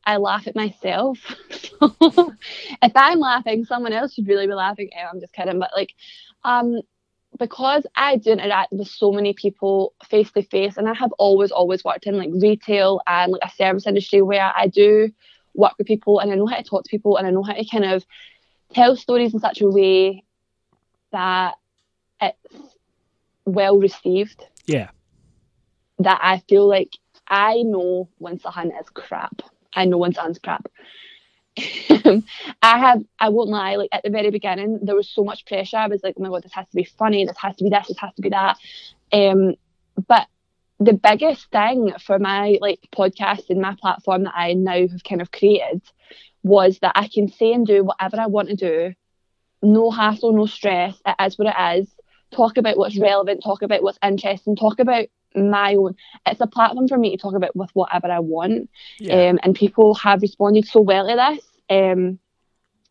I 0.05 0.17
laugh 0.17 0.45
at 0.45 0.55
myself. 0.55 1.17
so 1.49 1.95
if 2.83 2.91
I'm 2.95 3.19
laughing, 3.19 3.65
someone 3.65 3.91
else 3.91 4.13
should 4.13 4.27
really 4.27 4.45
be 4.45 4.53
laughing. 4.53 4.89
Eh, 4.93 5.03
I'm 5.11 5.19
just 5.19 5.33
kidding, 5.33 5.57
but 5.57 5.71
like, 5.75 5.95
um, 6.43 6.81
because 7.39 7.87
I 7.95 8.17
do 8.17 8.33
interact 8.33 8.73
with 8.73 8.87
so 8.87 9.11
many 9.11 9.33
people 9.33 9.93
face 10.07 10.31
to 10.33 10.43
face, 10.43 10.77
and 10.77 10.87
I 10.87 10.93
have 10.93 11.11
always 11.13 11.49
always 11.49 11.83
worked 11.83 12.05
in 12.05 12.17
like 12.17 12.29
retail 12.31 13.01
and 13.07 13.31
like 13.31 13.41
a 13.43 13.55
service 13.55 13.87
industry 13.87 14.21
where 14.21 14.51
I 14.55 14.67
do 14.67 15.09
work 15.53 15.73
with 15.77 15.87
people, 15.87 16.19
and 16.19 16.31
I 16.31 16.35
know 16.35 16.47
how 16.47 16.57
to 16.57 16.63
talk 16.63 16.83
to 16.83 16.89
people, 16.89 17.17
and 17.17 17.27
I 17.27 17.31
know 17.31 17.43
how 17.43 17.53
to 17.53 17.65
kind 17.65 17.85
of 17.85 18.05
tell 18.73 18.95
stories 18.95 19.33
in 19.33 19.39
such 19.39 19.61
a 19.61 19.67
way 19.69 20.23
that 21.11 21.55
it's 22.21 22.37
well 23.45 23.77
received 23.77 24.45
Yeah. 24.65 24.89
that 25.99 26.19
I 26.21 26.39
feel 26.49 26.67
like 26.67 26.91
I 27.27 27.61
know 27.63 28.09
when 28.17 28.39
something 28.39 28.71
is 28.79 28.89
crap. 28.89 29.41
I 29.73 29.85
know 29.85 29.97
when 29.97 30.13
something's 30.13 30.39
crap. 30.39 30.67
I 31.57 32.23
have, 32.61 33.03
I 33.19 33.29
won't 33.29 33.49
lie, 33.49 33.75
like 33.75 33.89
at 33.91 34.03
the 34.03 34.09
very 34.09 34.31
beginning, 34.31 34.79
there 34.81 34.95
was 34.95 35.09
so 35.09 35.23
much 35.23 35.45
pressure. 35.45 35.77
I 35.77 35.87
was 35.87 36.01
like, 36.03 36.15
oh 36.17 36.23
my 36.23 36.29
God, 36.29 36.43
this 36.43 36.53
has 36.53 36.67
to 36.67 36.75
be 36.75 36.83
funny, 36.83 37.25
this 37.25 37.37
has 37.37 37.55
to 37.57 37.63
be 37.63 37.69
this, 37.69 37.87
this 37.87 37.97
has 37.99 38.13
to 38.15 38.21
be 38.21 38.29
that. 38.29 38.57
Um, 39.11 39.53
but 40.07 40.27
the 40.79 40.93
biggest 40.93 41.49
thing 41.51 41.93
for 41.99 42.19
my 42.19 42.57
like 42.61 42.79
podcast 42.95 43.49
and 43.49 43.61
my 43.61 43.75
platform 43.79 44.23
that 44.23 44.33
I 44.35 44.53
now 44.53 44.87
have 44.87 45.03
kind 45.03 45.21
of 45.21 45.31
created 45.31 45.81
was 46.43 46.79
that 46.79 46.93
I 46.95 47.07
can 47.07 47.29
say 47.29 47.53
and 47.53 47.65
do 47.65 47.83
whatever 47.83 48.19
I 48.19 48.27
want 48.27 48.49
to 48.49 48.55
do. 48.55 48.93
No 49.61 49.91
hassle, 49.91 50.33
no 50.33 50.45
stress. 50.45 50.99
It 51.05 51.15
is 51.25 51.37
what 51.37 51.53
it 51.55 51.79
is. 51.79 51.89
Talk 52.31 52.57
about 52.57 52.77
what's 52.77 52.99
relevant, 52.99 53.43
talk 53.43 53.61
about 53.61 53.83
what's 53.83 53.99
interesting, 54.03 54.55
talk 54.55 54.79
about 54.79 55.07
my 55.35 55.75
own. 55.75 55.95
It's 56.25 56.41
a 56.41 56.47
platform 56.47 56.87
for 56.87 56.97
me 56.97 57.11
to 57.11 57.21
talk 57.21 57.35
about 57.35 57.55
with 57.55 57.69
whatever 57.73 58.11
I 58.11 58.19
want. 58.19 58.69
Yeah. 58.99 59.29
Um, 59.29 59.39
and 59.43 59.55
people 59.55 59.93
have 59.95 60.21
responded 60.21 60.67
so 60.67 60.81
well 60.81 61.07
to 61.07 61.15
this. 61.15 61.45
Um, 61.69 62.19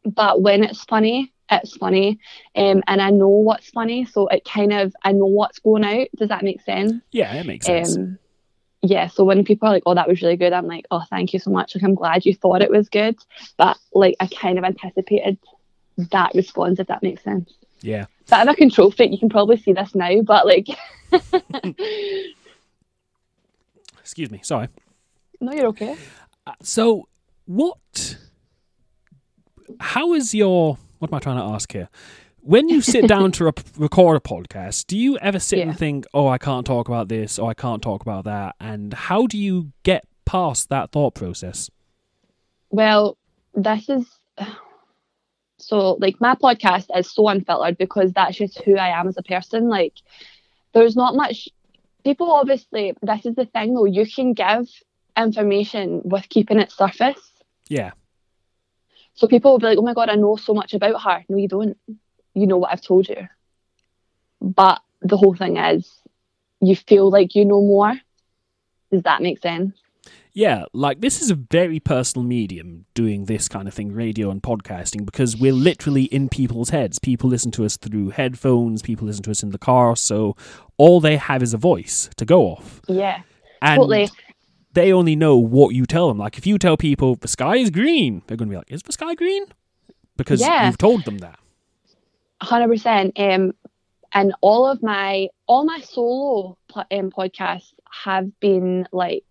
but 0.04 0.40
when 0.40 0.64
it's 0.64 0.84
funny, 0.84 1.32
it's 1.56 1.76
funny. 1.76 2.18
Um, 2.56 2.82
and 2.86 3.00
I 3.02 3.10
know 3.10 3.28
what's 3.28 3.70
funny, 3.70 4.04
so 4.04 4.28
it 4.28 4.44
kind 4.44 4.72
of 4.72 4.94
I 5.04 5.12
know 5.12 5.26
what's 5.26 5.58
going 5.58 5.84
out. 5.84 6.08
Does 6.16 6.28
that 6.28 6.42
make 6.44 6.60
sense? 6.62 6.92
yeah, 7.12 7.32
it 7.34 7.46
makes 7.46 7.66
sense. 7.66 7.96
Um, 7.96 8.18
yeah, 8.84 9.06
so 9.06 9.22
when 9.24 9.44
people 9.44 9.68
are 9.68 9.72
like, 9.72 9.84
"Oh, 9.86 9.94
that 9.94 10.08
was 10.08 10.22
really 10.22 10.36
good," 10.36 10.52
I'm 10.52 10.66
like, 10.66 10.86
"Oh, 10.90 11.02
thank 11.08 11.32
you 11.32 11.38
so 11.38 11.50
much. 11.50 11.74
Like, 11.74 11.84
I'm 11.84 11.94
glad 11.94 12.24
you 12.26 12.34
thought 12.34 12.62
it 12.62 12.70
was 12.70 12.88
good." 12.88 13.16
But 13.56 13.76
like, 13.92 14.16
I 14.18 14.26
kind 14.26 14.58
of 14.58 14.64
anticipated 14.64 15.38
that 16.10 16.32
response, 16.34 16.80
if 16.80 16.88
that 16.88 17.02
makes 17.02 17.22
sense. 17.22 17.52
yeah. 17.80 18.06
But 18.28 18.40
I'm 18.40 18.48
a 18.48 18.56
control 18.56 18.90
freak. 18.90 19.12
You 19.12 19.18
can 19.18 19.28
probably 19.28 19.56
see 19.56 19.72
this 19.72 19.94
now, 19.94 20.22
but 20.22 20.46
like, 20.46 20.66
Excuse 24.00 24.30
me. 24.30 24.40
Sorry. 24.42 24.68
no, 25.40 25.52
you're 25.52 25.66
okay. 25.68 25.96
Uh, 26.46 26.52
So, 26.62 27.08
what? 27.46 28.16
How 29.80 30.14
is 30.14 30.34
your? 30.34 30.78
What 31.02 31.10
am 31.10 31.16
I 31.16 31.18
trying 31.18 31.38
to 31.38 31.52
ask 31.52 31.72
here? 31.72 31.88
When 32.42 32.68
you 32.68 32.80
sit 32.80 33.08
down 33.08 33.32
to 33.32 33.46
rep- 33.46 33.58
record 33.76 34.16
a 34.16 34.20
podcast, 34.20 34.86
do 34.86 34.96
you 34.96 35.18
ever 35.18 35.40
sit 35.40 35.58
Yeah. 35.58 35.64
and 35.70 35.76
think, 35.76 36.04
"Oh, 36.14 36.28
I 36.28 36.38
can't 36.38 36.64
talk 36.64 36.86
about 36.86 37.08
this," 37.08 37.40
or 37.40 37.50
"I 37.50 37.54
can't 37.54 37.82
talk 37.82 38.02
about 38.02 38.22
that"? 38.26 38.54
And 38.60 38.94
how 38.94 39.26
do 39.26 39.36
you 39.36 39.72
get 39.82 40.04
past 40.26 40.68
that 40.68 40.92
thought 40.92 41.16
process? 41.16 41.68
Well, 42.70 43.18
this 43.52 43.88
is 43.88 44.06
so 45.58 45.94
like 45.94 46.20
my 46.20 46.36
podcast 46.36 46.86
is 46.96 47.10
so 47.12 47.26
unfiltered 47.26 47.78
because 47.78 48.12
that's 48.12 48.36
just 48.36 48.60
who 48.62 48.76
I 48.76 48.96
am 48.96 49.08
as 49.08 49.16
a 49.16 49.24
person. 49.24 49.68
Like, 49.68 49.94
there's 50.72 50.94
not 50.94 51.16
much. 51.16 51.48
People 52.04 52.30
obviously, 52.30 52.94
this 53.02 53.26
is 53.26 53.34
the 53.34 53.46
thing 53.46 53.74
though. 53.74 53.86
You 53.86 54.06
can 54.06 54.34
give 54.34 54.68
information 55.16 56.02
with 56.04 56.28
keeping 56.28 56.60
it 56.60 56.70
surface. 56.70 57.18
Yeah, 57.68 57.90
So 59.14 59.26
people 59.28 59.52
will 59.52 59.58
be 59.58 59.66
like, 59.66 59.78
"Oh 59.78 59.82
my 59.82 59.94
god, 59.94 60.08
I 60.08 60.14
know 60.16 60.36
so 60.36 60.54
much 60.54 60.74
about 60.74 61.02
her." 61.02 61.24
No, 61.28 61.36
you 61.36 61.48
don't. 61.48 61.76
You 62.34 62.46
know 62.46 62.58
what 62.58 62.72
I've 62.72 62.82
told 62.82 63.08
you. 63.08 63.28
But 64.40 64.80
the 65.02 65.16
whole 65.16 65.34
thing 65.34 65.56
is, 65.58 65.90
you 66.60 66.76
feel 66.76 67.10
like 67.10 67.34
you 67.34 67.44
know 67.44 67.60
more. 67.60 67.92
Does 68.90 69.02
that 69.02 69.22
make 69.22 69.40
sense? 69.40 69.72
yeah. 70.34 70.64
Like 70.72 71.00
this 71.00 71.20
is 71.20 71.30
a 71.30 71.34
very 71.34 71.78
personal 71.78 72.26
medium 72.26 72.86
doing 72.94 73.26
this 73.26 73.48
kind 73.48 73.68
of 73.68 73.74
thing, 73.74 73.92
radio 73.92 74.30
and 74.30 74.42
podcasting, 74.42 75.04
because 75.04 75.36
we're 75.36 75.52
literally 75.52 76.04
in 76.04 76.28
people's 76.28 76.70
heads. 76.70 76.98
People 76.98 77.28
listen 77.28 77.50
to 77.52 77.64
us 77.64 77.76
through 77.76 78.10
headphones. 78.10 78.82
People 78.82 79.06
listen 79.06 79.22
to 79.24 79.30
us 79.30 79.42
in 79.42 79.50
the 79.50 79.58
car. 79.58 79.94
So 79.96 80.36
all 80.78 81.00
they 81.00 81.16
have 81.16 81.42
is 81.42 81.52
a 81.54 81.58
voice 81.58 82.08
to 82.16 82.24
go 82.24 82.42
off. 82.44 82.80
Yeah, 82.88 83.22
And 83.60 83.78
totally. 83.78 84.08
They 84.74 84.92
only 84.92 85.16
know 85.16 85.36
what 85.36 85.74
you 85.74 85.86
tell 85.86 86.08
them. 86.08 86.18
Like 86.18 86.38
if 86.38 86.46
you 86.46 86.58
tell 86.58 86.76
people 86.76 87.16
the 87.16 87.28
sky 87.28 87.56
is 87.56 87.70
green, 87.70 88.22
they're 88.26 88.36
going 88.36 88.48
to 88.48 88.52
be 88.52 88.56
like, 88.56 88.70
"Is 88.70 88.82
the 88.82 88.92
sky 88.92 89.14
green?" 89.14 89.44
Because 90.16 90.40
Yeah. 90.40 90.66
you've 90.66 90.78
told 90.78 91.04
them 91.04 91.18
that. 91.18 91.38
hundred 92.40 92.68
percent. 92.68 93.18
Um, 93.18 93.52
and 94.12 94.34
all 94.40 94.66
of 94.66 94.82
my 94.82 95.28
all 95.46 95.64
my 95.64 95.80
solo 95.80 96.58
um, 96.90 97.10
podcasts 97.10 97.72
have 98.04 98.38
been 98.40 98.86
like 98.92 99.24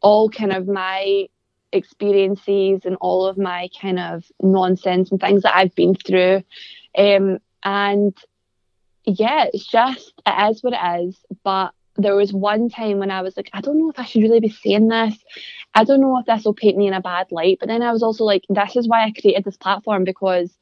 all 0.00 0.28
kind 0.30 0.52
of 0.52 0.66
my 0.66 1.26
experiences 1.72 2.80
and 2.84 2.96
all 3.00 3.26
of 3.26 3.38
my 3.38 3.68
kind 3.80 3.98
of 3.98 4.24
nonsense 4.42 5.10
and 5.10 5.20
things 5.20 5.42
that 5.42 5.56
I've 5.56 5.74
been 5.74 5.94
through. 5.94 6.42
Um, 6.96 7.38
and 7.64 8.16
yeah, 9.04 9.46
it's 9.52 9.66
just 9.66 10.12
it 10.26 10.50
is 10.50 10.62
what 10.62 10.72
it 10.74 11.00
is. 11.04 11.16
But 11.44 11.72
there 11.96 12.16
was 12.16 12.32
one 12.32 12.68
time 12.68 12.98
when 12.98 13.10
I 13.10 13.22
was 13.22 13.36
like, 13.36 13.50
I 13.52 13.60
don't 13.60 13.78
know 13.78 13.90
if 13.90 13.98
I 13.98 14.04
should 14.04 14.22
really 14.22 14.40
be 14.40 14.48
saying 14.50 14.88
this. 14.88 15.16
I 15.74 15.84
don't 15.84 16.00
know 16.00 16.18
if 16.18 16.26
this 16.26 16.44
will 16.44 16.54
paint 16.54 16.76
me 16.76 16.86
in 16.88 16.94
a 16.94 17.00
bad 17.00 17.26
light. 17.30 17.58
But 17.60 17.68
then 17.68 17.82
I 17.82 17.92
was 17.92 18.02
also 18.02 18.24
like, 18.24 18.44
this 18.48 18.76
is 18.76 18.88
why 18.88 19.04
I 19.04 19.12
created 19.12 19.44
this 19.44 19.56
platform 19.56 20.04
because 20.04 20.56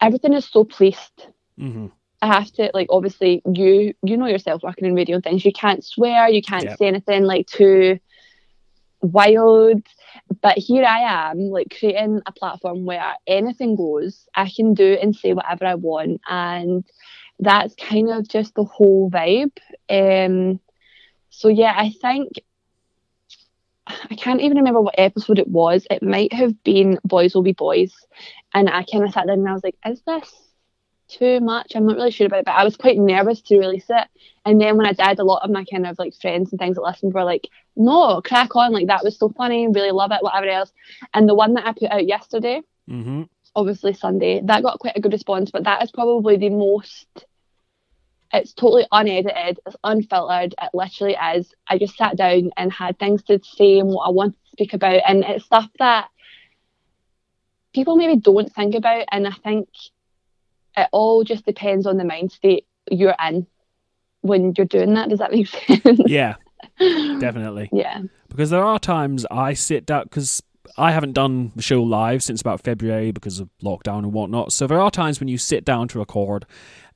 everything 0.00 0.32
is 0.34 0.46
so 0.50 0.64
policed. 0.64 1.28
hmm 1.58 1.86
I 2.22 2.26
have 2.28 2.50
to 2.52 2.70
like 2.74 2.88
obviously 2.90 3.42
you 3.52 3.94
you 4.02 4.16
know 4.16 4.26
yourself 4.26 4.62
working 4.62 4.86
in 4.86 4.94
radio 4.94 5.16
and 5.16 5.24
things. 5.24 5.44
You 5.44 5.52
can't 5.52 5.84
swear, 5.84 6.28
you 6.28 6.42
can't 6.42 6.70
Yeah. 6.70 6.76
say 6.76 6.86
anything 6.86 7.24
like 7.24 7.46
too 7.46 7.98
wild. 9.02 9.82
But 10.42 10.58
here 10.58 10.84
I 10.84 11.30
am, 11.30 11.38
like 11.50 11.74
creating 11.78 12.20
a 12.26 12.32
platform 12.32 12.84
where 12.84 13.14
anything 13.26 13.76
goes. 13.76 14.26
I 14.34 14.50
can 14.54 14.74
do 14.74 14.96
and 15.00 15.14
say 15.14 15.32
whatever 15.32 15.64
I 15.66 15.74
want, 15.74 16.20
and 16.28 16.84
that's 17.40 17.74
kind 17.74 18.10
of 18.10 18.28
just 18.28 18.54
the 18.54 18.64
whole 18.64 19.10
vibe. 19.10 19.56
Um, 19.88 20.60
so 21.30 21.48
yeah, 21.48 21.74
I 21.76 21.90
think 21.90 22.32
I 23.86 24.14
can't 24.14 24.40
even 24.40 24.58
remember 24.58 24.80
what 24.80 24.94
episode 24.98 25.38
it 25.38 25.48
was. 25.48 25.86
It 25.90 26.02
might 26.02 26.32
have 26.32 26.62
been 26.62 26.98
Boys 27.04 27.34
Will 27.34 27.42
Be 27.42 27.52
Boys, 27.52 27.94
and 28.54 28.68
I 28.68 28.84
kind 28.84 29.04
of 29.04 29.12
sat 29.12 29.26
there 29.26 29.34
and 29.34 29.48
I 29.48 29.52
was 29.52 29.64
like, 29.64 29.76
"Is 29.86 30.02
this 30.06 30.32
too 31.08 31.40
much?" 31.40 31.72
I'm 31.74 31.86
not 31.86 31.96
really 31.96 32.10
sure 32.10 32.26
about 32.26 32.40
it, 32.40 32.44
but 32.44 32.54
I 32.54 32.64
was 32.64 32.76
quite 32.76 32.98
nervous 32.98 33.40
to 33.42 33.58
release 33.58 33.86
it. 33.88 34.08
And 34.44 34.60
then 34.60 34.76
when 34.76 34.86
I 34.86 34.92
did, 34.92 35.18
a 35.18 35.24
lot 35.24 35.42
of 35.42 35.50
my 35.50 35.64
kind 35.64 35.86
of 35.86 35.98
like 35.98 36.14
friends 36.20 36.52
and 36.52 36.58
things 36.58 36.76
that 36.76 36.82
listened 36.82 37.14
were 37.14 37.24
like, 37.24 37.48
"No, 37.74 38.20
crack 38.22 38.54
on! 38.54 38.72
Like 38.72 38.88
that 38.88 39.02
was 39.02 39.18
so 39.18 39.30
funny, 39.30 39.66
really 39.66 39.92
love 39.92 40.12
it, 40.12 40.22
whatever 40.22 40.48
else." 40.48 40.72
And 41.14 41.28
the 41.28 41.34
one 41.34 41.54
that 41.54 41.66
I 41.66 41.72
put 41.72 41.90
out 41.90 42.06
yesterday, 42.06 42.60
hmm 42.86 43.22
obviously 43.54 43.92
Sunday, 43.92 44.40
that 44.44 44.62
got 44.62 44.78
quite 44.78 44.96
a 44.96 45.00
good 45.00 45.12
response, 45.12 45.50
but 45.50 45.64
that 45.64 45.82
is 45.82 45.90
probably 45.90 46.36
the 46.36 46.50
most. 46.50 47.24
It's 48.32 48.52
totally 48.52 48.86
unedited, 48.92 49.58
it's 49.66 49.76
unfiltered, 49.82 50.54
it 50.60 50.70
literally 50.72 51.16
is. 51.34 51.52
I 51.68 51.78
just 51.78 51.96
sat 51.96 52.16
down 52.16 52.50
and 52.56 52.72
had 52.72 52.98
things 52.98 53.22
to 53.24 53.40
say 53.42 53.78
and 53.80 53.88
what 53.88 54.06
I 54.06 54.10
wanted 54.10 54.34
to 54.34 54.50
speak 54.52 54.72
about, 54.72 55.02
and 55.06 55.24
it's 55.24 55.44
stuff 55.44 55.68
that 55.78 56.08
people 57.74 57.96
maybe 57.96 58.16
don't 58.16 58.52
think 58.52 58.74
about, 58.74 59.06
and 59.10 59.26
I 59.26 59.32
think 59.32 59.68
it 60.76 60.88
all 60.92 61.24
just 61.24 61.44
depends 61.44 61.86
on 61.86 61.96
the 61.96 62.04
mind 62.04 62.32
state 62.32 62.66
you're 62.90 63.16
in 63.26 63.46
when 64.20 64.54
you're 64.56 64.66
doing 64.66 64.94
that. 64.94 65.08
Does 65.08 65.18
that 65.18 65.32
make 65.32 65.48
sense? 65.48 66.00
Yeah, 66.06 66.36
definitely. 66.78 67.68
yeah. 67.72 68.02
Because 68.28 68.50
there 68.50 68.64
are 68.64 68.78
times 68.78 69.26
I 69.30 69.54
sit 69.54 69.86
down 69.86 70.04
because 70.04 70.42
I 70.78 70.92
haven't 70.92 71.12
done 71.12 71.52
the 71.56 71.62
show 71.62 71.82
live 71.82 72.22
since 72.22 72.40
about 72.40 72.60
February 72.60 73.10
because 73.10 73.40
of 73.40 73.48
lockdown 73.62 73.98
and 73.98 74.12
whatnot. 74.12 74.52
So 74.52 74.66
there 74.66 74.80
are 74.80 74.90
times 74.90 75.18
when 75.18 75.28
you 75.28 75.38
sit 75.38 75.64
down 75.64 75.88
to 75.88 75.98
record 75.98 76.46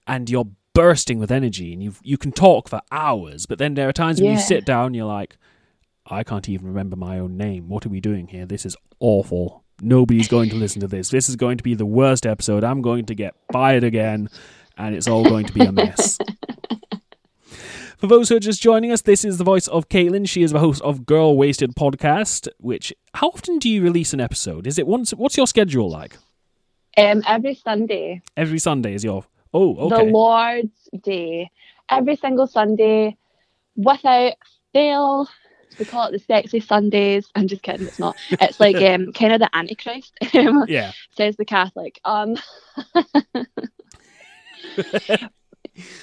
and 0.06 0.30
you're 0.30 0.46
bursting 0.74 1.18
with 1.18 1.30
energy 1.30 1.72
and 1.72 1.82
you 1.82 1.94
you 2.02 2.18
can 2.18 2.32
talk 2.32 2.68
for 2.68 2.80
hours, 2.90 3.46
but 3.46 3.58
then 3.58 3.74
there 3.74 3.88
are 3.88 3.92
times 3.92 4.20
when 4.20 4.32
you 4.32 4.38
sit 4.38 4.64
down 4.64 4.86
and 4.86 4.96
you're 4.96 5.06
like, 5.06 5.36
I 6.06 6.22
can't 6.24 6.48
even 6.48 6.66
remember 6.66 6.96
my 6.96 7.18
own 7.18 7.36
name. 7.36 7.68
What 7.68 7.86
are 7.86 7.88
we 7.88 8.00
doing 8.00 8.28
here? 8.28 8.44
This 8.44 8.66
is 8.66 8.76
awful. 9.00 9.64
Nobody's 9.80 10.28
going 10.28 10.50
to 10.50 10.56
listen 10.56 10.80
to 10.82 10.86
this. 10.86 11.08
This 11.08 11.28
is 11.28 11.36
going 11.36 11.56
to 11.58 11.64
be 11.64 11.74
the 11.74 11.86
worst 11.86 12.26
episode. 12.26 12.62
I'm 12.62 12.82
going 12.82 13.06
to 13.06 13.14
get 13.14 13.34
fired 13.52 13.82
again, 13.84 14.28
and 14.76 14.94
it's 14.94 15.08
all 15.08 15.24
going 15.24 15.46
to 15.46 15.52
be 15.52 15.64
a 15.64 15.72
mess. 15.72 16.18
For 17.98 18.06
those 18.08 18.28
who 18.28 18.36
are 18.36 18.40
just 18.40 18.60
joining 18.60 18.92
us, 18.92 19.00
this 19.02 19.24
is 19.24 19.38
the 19.38 19.44
voice 19.44 19.66
of 19.68 19.88
Caitlin. 19.88 20.28
She 20.28 20.42
is 20.42 20.52
the 20.52 20.58
host 20.58 20.82
of 20.82 21.06
Girl 21.06 21.36
Wasted 21.36 21.74
podcast. 21.74 22.48
Which 22.58 22.92
how 23.14 23.28
often 23.28 23.58
do 23.58 23.70
you 23.70 23.82
release 23.82 24.12
an 24.12 24.20
episode? 24.20 24.66
Is 24.66 24.78
it 24.78 24.86
once? 24.86 25.12
What's 25.12 25.36
your 25.36 25.46
schedule 25.46 25.90
like? 25.90 26.16
Um, 26.98 27.22
every 27.26 27.54
Sunday, 27.54 28.20
Every 28.36 28.58
Sunday 28.58 28.94
is 28.94 29.04
your. 29.04 29.24
Oh, 29.54 29.88
the. 29.88 30.02
Lord's 30.02 30.88
Day, 31.02 31.50
every 31.88 32.16
single 32.16 32.48
Sunday, 32.48 33.16
without 33.76 34.34
fail. 34.72 35.28
We 35.78 35.84
call 35.84 36.08
it 36.08 36.12
the 36.12 36.18
sexy 36.18 36.60
Sundays. 36.60 37.30
I'm 37.34 37.48
just 37.48 37.62
kidding. 37.62 37.86
It's 37.86 37.98
not. 37.98 38.16
It's 38.30 38.60
like 38.60 38.76
um, 38.76 39.12
kind 39.12 39.32
of 39.32 39.40
the 39.40 39.56
Antichrist. 39.56 40.12
um, 40.34 40.64
yeah. 40.68 40.92
says 41.16 41.36
the 41.36 41.44
Catholic. 41.44 42.00
Um, 42.04 42.36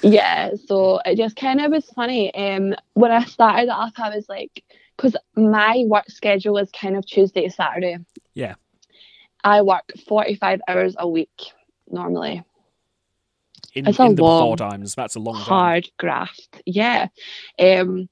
yeah, 0.02 0.50
so 0.66 1.00
it 1.04 1.16
just 1.16 1.36
kind 1.36 1.60
of 1.60 1.72
was 1.72 1.88
funny. 1.90 2.34
Um, 2.34 2.74
when 2.94 3.12
I 3.12 3.24
started 3.24 3.68
up, 3.68 3.92
I 3.98 4.14
was 4.14 4.28
like, 4.28 4.64
because 4.96 5.16
my 5.36 5.84
work 5.86 6.10
schedule 6.10 6.58
is 6.58 6.70
kind 6.70 6.96
of 6.96 7.06
Tuesday 7.06 7.44
to 7.44 7.50
Saturday. 7.50 7.98
Yeah. 8.34 8.54
I 9.44 9.62
work 9.62 9.92
45 10.06 10.60
hours 10.68 10.94
a 10.98 11.08
week 11.08 11.52
normally. 11.90 12.44
In, 13.74 13.86
It's 13.86 13.98
a 13.98 14.04
in 14.04 14.14
the 14.14 14.22
long, 14.22 14.56
times, 14.56 14.94
that's 14.94 15.16
a 15.16 15.20
long 15.20 15.36
time. 15.36 15.44
Hard 15.44 15.90
graft. 15.98 16.62
Yeah. 16.66 17.08
Um, 17.58 18.08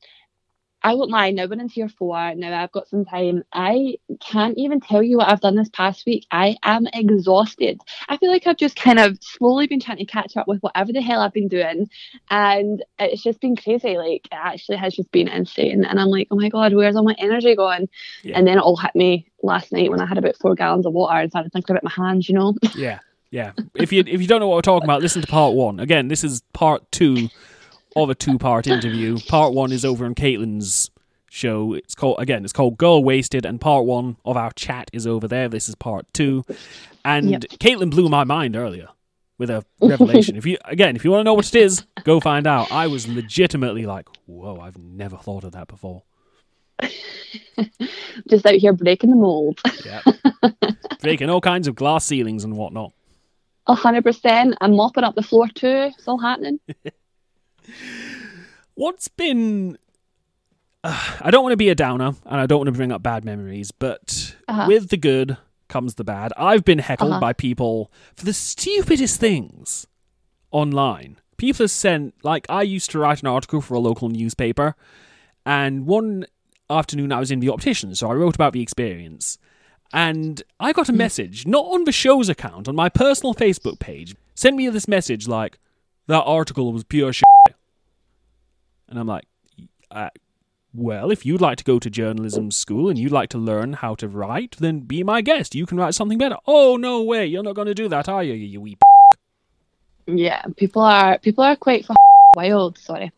I 0.82 0.94
won't 0.94 1.10
lie, 1.10 1.30
now 1.30 1.46
when 1.46 1.60
I'm 1.60 1.68
here 1.68 1.90
for, 1.90 2.34
now 2.34 2.62
I've 2.62 2.72
got 2.72 2.88
some 2.88 3.04
time. 3.04 3.44
I 3.52 3.98
can't 4.20 4.56
even 4.56 4.80
tell 4.80 5.02
you 5.02 5.18
what 5.18 5.28
I've 5.28 5.42
done 5.42 5.56
this 5.56 5.68
past 5.68 6.06
week. 6.06 6.26
I 6.30 6.56
am 6.62 6.86
exhausted. 6.94 7.82
I 8.08 8.16
feel 8.16 8.30
like 8.30 8.46
I've 8.46 8.56
just 8.56 8.76
kind 8.76 8.98
of 8.98 9.18
slowly 9.20 9.66
been 9.66 9.80
trying 9.80 9.98
to 9.98 10.06
catch 10.06 10.38
up 10.38 10.48
with 10.48 10.62
whatever 10.62 10.90
the 10.90 11.02
hell 11.02 11.20
I've 11.20 11.34
been 11.34 11.48
doing. 11.48 11.90
And 12.30 12.82
it's 12.98 13.22
just 13.22 13.40
been 13.40 13.56
crazy. 13.56 13.98
Like, 13.98 14.24
it 14.24 14.32
actually 14.32 14.78
has 14.78 14.94
just 14.94 15.12
been 15.12 15.28
insane. 15.28 15.84
And 15.84 16.00
I'm 16.00 16.08
like, 16.08 16.28
oh 16.30 16.36
my 16.36 16.48
God, 16.48 16.72
where's 16.72 16.96
all 16.96 17.04
my 17.04 17.16
energy 17.18 17.54
going? 17.54 17.90
Yeah. 18.22 18.38
And 18.38 18.46
then 18.46 18.56
it 18.56 18.62
all 18.62 18.78
hit 18.78 18.94
me 18.94 19.26
last 19.42 19.72
night 19.72 19.90
when 19.90 20.00
I 20.00 20.06
had 20.06 20.16
about 20.16 20.36
four 20.38 20.54
gallons 20.54 20.86
of 20.86 20.94
water 20.94 21.18
and 21.18 21.30
started 21.30 21.52
thinking 21.52 21.76
about 21.76 21.84
my 21.84 22.06
hands, 22.06 22.26
you 22.26 22.34
know? 22.34 22.54
Yeah, 22.74 23.00
yeah. 23.30 23.52
If 23.74 23.92
you 23.92 24.02
if 24.06 24.20
you 24.20 24.26
don't 24.26 24.40
know 24.40 24.48
what 24.48 24.56
we're 24.56 24.62
talking 24.62 24.86
about, 24.86 25.02
listen 25.02 25.22
to 25.22 25.28
part 25.28 25.54
one. 25.54 25.80
Again, 25.80 26.08
this 26.08 26.24
is 26.24 26.42
part 26.52 26.90
two 26.92 27.28
of 27.96 28.10
a 28.10 28.14
two 28.14 28.38
part 28.38 28.66
interview. 28.66 29.18
Part 29.28 29.52
one 29.54 29.72
is 29.72 29.84
over 29.84 30.04
on 30.04 30.14
Caitlin's 30.14 30.90
show. 31.30 31.74
It's 31.74 31.94
called 31.94 32.16
again. 32.18 32.44
It's 32.44 32.52
called 32.52 32.76
Girl 32.78 33.02
Wasted, 33.02 33.44
and 33.46 33.60
part 33.60 33.84
one 33.84 34.16
of 34.24 34.36
our 34.36 34.50
chat 34.52 34.90
is 34.92 35.06
over 35.06 35.28
there. 35.28 35.48
This 35.48 35.68
is 35.68 35.74
part 35.74 36.06
two, 36.12 36.44
and 37.04 37.30
Yep. 37.30 37.42
Caitlin 37.60 37.90
blew 37.90 38.08
my 38.08 38.24
mind 38.24 38.56
earlier 38.56 38.88
with 39.38 39.48
a 39.50 39.64
revelation. 39.80 40.36
if 40.36 40.44
you 40.46 40.58
again, 40.64 40.96
if 40.96 41.04
you 41.04 41.10
want 41.10 41.20
to 41.20 41.24
know 41.24 41.34
what 41.34 41.46
it 41.46 41.54
is, 41.54 41.84
go 42.04 42.20
find 42.20 42.46
out. 42.46 42.70
I 42.72 42.86
was 42.88 43.08
legitimately 43.08 43.86
like, 43.86 44.06
"Whoa, 44.26 44.58
I've 44.60 44.78
never 44.78 45.16
thought 45.16 45.44
of 45.44 45.52
that 45.52 45.68
before." 45.68 46.02
just 48.28 48.46
out 48.46 48.54
here 48.54 48.72
breaking 48.72 49.10
the 49.10 49.16
mold. 49.16 49.60
Yeah, 49.84 50.00
breaking 51.00 51.28
all 51.30 51.40
kinds 51.40 51.68
of 51.68 51.74
glass 51.74 52.06
ceilings 52.06 52.44
and 52.44 52.56
whatnot. 52.56 52.92
A 53.70 53.74
hundred 53.74 54.02
percent. 54.02 54.56
I'm 54.60 54.74
mopping 54.74 55.04
up 55.04 55.14
the 55.14 55.22
floor 55.22 55.46
too. 55.48 55.90
It's 55.96 56.08
all 56.08 56.18
happening. 56.18 56.58
What's 58.74 59.08
been. 59.08 59.78
Uh, 60.82 61.18
I 61.20 61.30
don't 61.30 61.42
want 61.42 61.52
to 61.52 61.56
be 61.58 61.68
a 61.68 61.74
downer 61.74 62.12
and 62.24 62.40
I 62.40 62.46
don't 62.46 62.58
want 62.58 62.68
to 62.68 62.72
bring 62.72 62.90
up 62.92 63.02
bad 63.02 63.24
memories, 63.24 63.70
but 63.70 64.34
Uh-huh. 64.48 64.64
with 64.66 64.88
the 64.88 64.96
good 64.96 65.36
comes 65.68 65.96
the 65.96 66.04
bad. 66.04 66.32
I've 66.36 66.64
been 66.64 66.78
heckled 66.78 67.10
Uh-huh. 67.12 67.20
by 67.20 67.32
people 67.34 67.92
for 68.16 68.24
the 68.24 68.32
stupidest 68.32 69.20
things 69.20 69.86
online. 70.50 71.18
People 71.36 71.64
have 71.64 71.70
sent, 71.70 72.14
like, 72.24 72.46
I 72.48 72.62
used 72.62 72.90
to 72.90 72.98
write 72.98 73.20
an 73.22 73.28
article 73.28 73.60
for 73.60 73.74
a 73.74 73.78
local 73.78 74.08
newspaper, 74.08 74.74
and 75.46 75.86
one 75.86 76.26
afternoon 76.68 77.12
I 77.12 77.20
was 77.20 77.30
in 77.30 77.40
the 77.40 77.50
optician, 77.50 77.94
so 77.94 78.10
I 78.10 78.14
wrote 78.14 78.34
about 78.34 78.52
the 78.52 78.60
experience. 78.62 79.38
And 79.92 80.42
I 80.60 80.72
got 80.72 80.88
a 80.88 80.92
message, 80.92 81.46
not 81.46 81.64
on 81.64 81.84
the 81.84 81.92
show's 81.92 82.28
account, 82.28 82.68
on 82.68 82.76
my 82.76 82.88
personal 82.88 83.34
Facebook 83.34 83.80
page, 83.80 84.14
sent 84.34 84.56
me 84.56 84.68
this 84.68 84.86
message 84.86 85.26
like, 85.26 85.58
that 86.06 86.22
article 86.22 86.72
was 86.72 86.84
pure 86.84 87.12
shit. 87.12 87.24
And 88.88 88.98
I'm 88.98 89.06
like, 89.06 89.24
uh, 89.90 90.10
well, 90.72 91.10
if 91.10 91.26
you'd 91.26 91.40
like 91.40 91.58
to 91.58 91.64
go 91.64 91.78
to 91.78 91.90
journalism 91.90 92.50
school 92.50 92.88
and 92.88 92.98
you'd 92.98 93.12
like 93.12 93.28
to 93.30 93.38
learn 93.38 93.72
how 93.74 93.94
to 93.96 94.08
write, 94.08 94.56
then 94.58 94.80
be 94.80 95.02
my 95.02 95.20
guest. 95.20 95.54
You 95.54 95.66
can 95.66 95.78
write 95.78 95.94
something 95.94 96.18
better. 96.18 96.36
Oh, 96.46 96.76
no 96.76 97.02
way. 97.02 97.26
You're 97.26 97.42
not 97.42 97.54
going 97.54 97.66
to 97.66 97.74
do 97.74 97.88
that, 97.88 98.08
are 98.08 98.22
you, 98.22 98.34
you 98.34 98.60
wee 98.60 98.76
Yeah, 100.06 100.42
people 100.56 100.82
are 100.82 101.18
people 101.18 101.42
are 101.42 101.56
quite 101.56 101.88
f- 101.88 101.96
wild. 102.36 102.78
Sorry, 102.78 103.10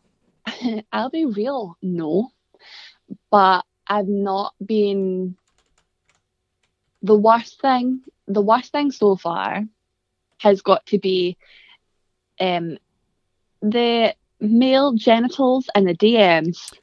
I'll 0.91 1.11
be 1.11 1.25
real. 1.25 1.77
No, 1.81 2.31
but 3.29 3.65
I've 3.87 4.07
not 4.07 4.55
been. 4.63 5.35
The 7.03 7.17
worst 7.17 7.61
thing, 7.61 8.01
the 8.27 8.41
worst 8.41 8.71
thing 8.71 8.91
so 8.91 9.15
far, 9.15 9.63
has 10.39 10.61
got 10.61 10.85
to 10.87 10.99
be, 10.99 11.37
um, 12.39 12.77
the 13.61 14.15
male 14.39 14.93
genitals 14.93 15.69
and 15.75 15.87
the 15.87 15.93
DMs. 15.95 16.73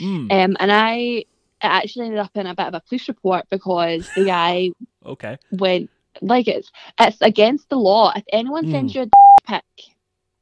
Mm, 0.00 0.30
Um, 0.32 0.56
and 0.60 0.72
I 0.72 1.24
actually 1.60 2.06
ended 2.06 2.20
up 2.20 2.30
in 2.34 2.46
a 2.46 2.54
bit 2.54 2.66
of 2.66 2.74
a 2.74 2.80
police 2.88 3.08
report 3.08 3.46
because 3.50 4.08
the 4.16 4.24
guy 4.24 4.70
okay. 5.04 5.38
went 5.52 5.90
like 6.20 6.46
it's 6.48 6.70
it's 7.00 7.20
against 7.20 7.68
the 7.68 7.76
law. 7.76 8.12
If 8.14 8.24
anyone 8.32 8.66
Mm. 8.66 8.70
sends 8.70 8.94
you 8.94 9.02
a 9.02 9.10
pic, 9.46 9.64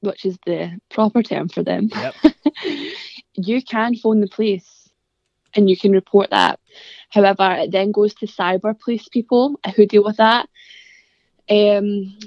which 0.01 0.25
is 0.25 0.38
the 0.47 0.79
proper 0.90 1.23
term 1.23 1.49
for 1.49 1.62
them, 1.62 1.90
Yep. 1.95 2.16
you 3.35 3.62
can 3.62 3.95
phone 3.97 4.21
the 4.21 4.29
police 4.29 4.90
and 5.55 5.68
you 5.68 5.77
can 5.77 5.92
report 5.92 6.31
that. 6.31 6.59
However, 7.12 7.57
it 7.59 7.70
then 7.70 7.92
goes 7.92 8.14
to 8.14 8.27
cyber 8.27 8.79
police 8.79 9.07
people 9.09 9.61
who 9.77 9.87
deal 9.87 10.03
with 10.03 10.16
that. 10.16 10.48
Um, 11.51 12.18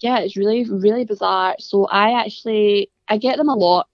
yeah, 0.00 0.18
it's 0.18 0.36
really 0.36 0.64
really 0.68 1.04
bizarre. 1.04 1.56
So 1.58 1.86
I 1.86 2.20
actually 2.20 2.90
I 3.08 3.16
get 3.16 3.38
them 3.38 3.48
a 3.48 3.54
lot. 3.56 3.88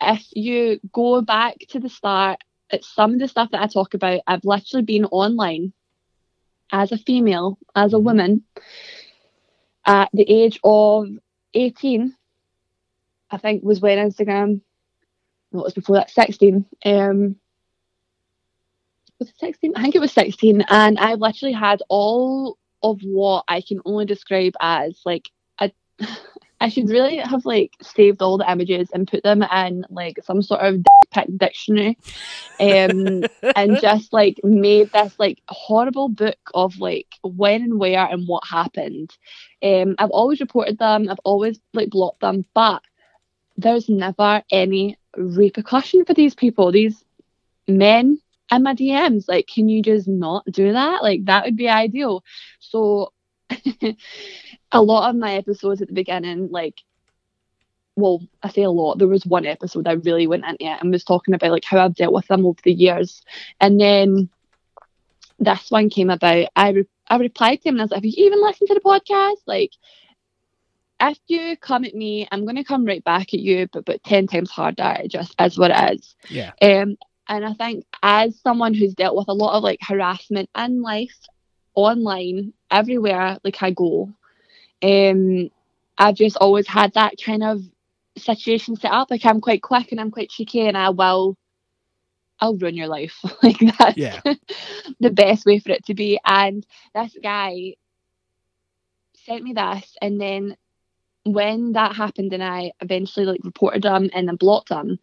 If 0.00 0.24
you 0.32 0.80
go 0.92 1.20
back 1.22 1.56
to 1.70 1.80
the 1.80 1.88
start, 1.88 2.38
it's 2.70 2.88
some 2.94 3.14
of 3.14 3.18
the 3.18 3.28
stuff 3.28 3.50
that 3.50 3.62
I 3.62 3.66
talk 3.66 3.94
about. 3.94 4.20
I've 4.26 4.44
literally 4.44 4.84
been 4.84 5.06
online 5.06 5.72
as 6.72 6.92
a 6.92 6.98
female, 6.98 7.58
as 7.74 7.92
a 7.92 7.96
Mhm. 7.96 8.04
woman, 8.04 8.44
at 9.84 10.08
the 10.12 10.30
age 10.30 10.60
of 10.62 11.08
18, 11.54 12.14
I 13.30 13.38
think 13.38 13.64
was 13.64 13.80
when 13.80 13.98
Instagram, 13.98 14.60
no, 15.52 15.60
it 15.60 15.64
was 15.64 15.74
before 15.74 15.96
that, 15.96 16.10
16. 16.10 16.64
Um, 16.84 17.36
was 19.20 19.28
it 19.28 19.38
16? 19.38 19.74
I 19.76 19.82
think 19.82 19.94
it 19.94 20.00
was 20.00 20.12
16. 20.12 20.62
And 20.68 20.98
I 20.98 21.14
literally 21.14 21.52
had 21.52 21.82
all 21.88 22.58
of 22.82 22.98
what 23.02 23.44
I 23.46 23.60
can 23.60 23.80
only 23.84 24.06
describe 24.06 24.54
as 24.60 25.00
like 25.04 25.30
a. 25.60 25.70
I 26.62 26.68
should 26.68 26.90
really 26.90 27.16
have 27.16 27.46
like 27.46 27.72
saved 27.80 28.20
all 28.20 28.36
the 28.36 28.50
images 28.50 28.90
and 28.92 29.08
put 29.08 29.22
them 29.22 29.42
in 29.42 29.86
like 29.88 30.18
some 30.22 30.42
sort 30.42 30.60
of 30.60 30.84
pic 31.10 31.26
dictionary, 31.38 31.96
um, 32.60 33.24
and 33.56 33.80
just 33.80 34.12
like 34.12 34.38
made 34.44 34.92
this 34.92 35.14
like 35.18 35.40
horrible 35.48 36.10
book 36.10 36.36
of 36.52 36.78
like 36.78 37.06
when 37.22 37.62
and 37.62 37.78
where 37.78 38.04
and 38.04 38.28
what 38.28 38.44
happened. 38.46 39.16
Um, 39.62 39.94
I've 39.98 40.10
always 40.10 40.40
reported 40.40 40.78
them. 40.78 41.08
I've 41.08 41.20
always 41.24 41.58
like 41.72 41.88
blocked 41.88 42.20
them, 42.20 42.44
but 42.52 42.82
there's 43.56 43.88
never 43.88 44.42
any 44.50 44.98
repercussion 45.16 46.04
for 46.04 46.12
these 46.12 46.34
people. 46.34 46.72
These 46.72 47.02
men 47.66 48.18
in 48.50 48.62
my 48.62 48.74
DMs, 48.74 49.28
like, 49.28 49.46
can 49.46 49.68
you 49.68 49.82
just 49.82 50.08
not 50.08 50.44
do 50.50 50.72
that? 50.72 51.02
Like, 51.02 51.24
that 51.26 51.44
would 51.44 51.56
be 51.56 51.68
ideal. 51.68 52.24
So, 52.58 53.12
a 54.72 54.82
lot 54.82 55.10
of 55.10 55.16
my 55.16 55.34
episodes 55.34 55.82
at 55.82 55.88
the 55.88 55.94
beginning, 55.94 56.48
like, 56.50 56.76
well, 57.96 58.20
I 58.42 58.48
say 58.48 58.62
a 58.62 58.70
lot. 58.70 58.98
There 58.98 59.08
was 59.08 59.26
one 59.26 59.46
episode 59.46 59.86
I 59.86 59.92
really 59.92 60.26
went 60.26 60.44
into 60.44 60.64
it 60.64 60.78
and 60.80 60.90
was 60.90 61.04
talking 61.04 61.34
about 61.34 61.50
like 61.50 61.64
how 61.64 61.78
I've 61.78 61.94
dealt 61.94 62.14
with 62.14 62.26
them 62.28 62.46
over 62.46 62.60
the 62.64 62.72
years, 62.72 63.22
and 63.60 63.80
then 63.80 64.30
this 65.38 65.70
one 65.70 65.90
came 65.90 66.10
about. 66.10 66.48
I 66.56 66.70
re- 66.70 66.88
I 67.08 67.16
replied 67.16 67.62
to 67.62 67.68
him 67.68 67.74
and 67.74 67.82
I 67.82 67.84
was 67.84 67.90
like, 67.90 67.98
"Have 67.98 68.04
you 68.04 68.26
even 68.26 68.42
listened 68.42 68.68
to 68.68 68.74
the 68.74 68.80
podcast? 68.80 69.42
Like, 69.46 69.72
if 71.00 71.18
you 71.26 71.56
come 71.56 71.84
at 71.84 71.94
me, 71.94 72.28
I'm 72.30 72.44
going 72.44 72.56
to 72.56 72.64
come 72.64 72.84
right 72.84 73.04
back 73.04 73.34
at 73.34 73.40
you, 73.40 73.68
but 73.72 73.84
but 73.84 74.02
ten 74.04 74.26
times 74.26 74.50
harder. 74.50 74.96
It 75.04 75.10
just 75.10 75.34
is 75.40 75.58
what 75.58 75.70
it 75.70 75.94
is." 75.94 76.16
Yeah. 76.28 76.52
Um, 76.62 76.96
and 77.30 77.46
I 77.46 77.54
think 77.54 77.86
as 78.02 78.38
someone 78.40 78.74
who's 78.74 78.94
dealt 78.94 79.16
with 79.16 79.28
a 79.28 79.32
lot 79.34 79.56
of 79.56 79.62
like 79.64 79.78
harassment 79.82 80.50
in 80.58 80.82
life 80.82 81.16
online 81.74 82.52
everywhere 82.70 83.38
like 83.44 83.62
I 83.62 83.70
go. 83.70 84.10
Um, 84.82 85.50
I've 85.98 86.16
just 86.16 86.36
always 86.36 86.66
had 86.66 86.94
that 86.94 87.14
kind 87.24 87.44
of 87.44 87.62
situation 88.18 88.76
set 88.76 88.92
up. 88.92 89.10
Like 89.10 89.24
I'm 89.24 89.40
quite 89.40 89.62
quick 89.62 89.92
and 89.92 90.00
I'm 90.00 90.10
quite 90.10 90.30
cheeky, 90.30 90.66
and 90.66 90.76
I 90.76 90.90
will, 90.90 91.36
I'll 92.40 92.56
ruin 92.56 92.76
your 92.76 92.88
life. 92.88 93.18
like 93.42 93.58
that's 93.78 93.96
Yeah. 93.96 94.20
the 95.00 95.10
best 95.10 95.46
way 95.46 95.58
for 95.58 95.70
it 95.72 95.84
to 95.86 95.94
be. 95.94 96.18
And 96.26 96.66
this 96.94 97.16
guy 97.22 97.74
sent 99.14 99.44
me 99.44 99.52
this, 99.52 99.96
and 100.02 100.20
then 100.20 100.56
when 101.24 101.72
that 101.72 101.94
happened, 101.96 102.32
and 102.32 102.42
I 102.42 102.72
eventually 102.80 103.26
like 103.26 103.40
reported 103.44 103.84
him 103.84 104.10
and 104.14 104.28
then 104.28 104.36
blocked 104.36 104.70
him, 104.70 104.98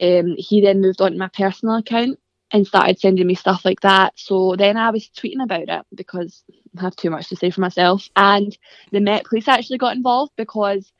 um, 0.00 0.34
he 0.38 0.60
then 0.60 0.80
moved 0.80 1.00
on 1.00 1.12
to 1.12 1.18
my 1.18 1.28
personal 1.28 1.76
account 1.76 2.18
and 2.52 2.66
started 2.66 2.98
sending 2.98 3.26
me 3.26 3.34
stuff 3.34 3.64
like 3.64 3.80
that. 3.80 4.12
So 4.16 4.56
then 4.56 4.76
I 4.76 4.90
was 4.90 5.08
tweeting 5.08 5.42
about 5.42 5.68
it 5.68 5.86
because 5.94 6.42
I 6.76 6.82
have 6.82 6.96
too 6.96 7.10
much 7.10 7.28
to 7.28 7.36
say 7.36 7.50
for 7.50 7.60
myself. 7.60 8.08
And 8.16 8.56
the 8.90 9.00
Met 9.00 9.24
Police 9.24 9.48
actually 9.48 9.78
got 9.78 9.96
involved 9.96 10.32
because 10.36 10.92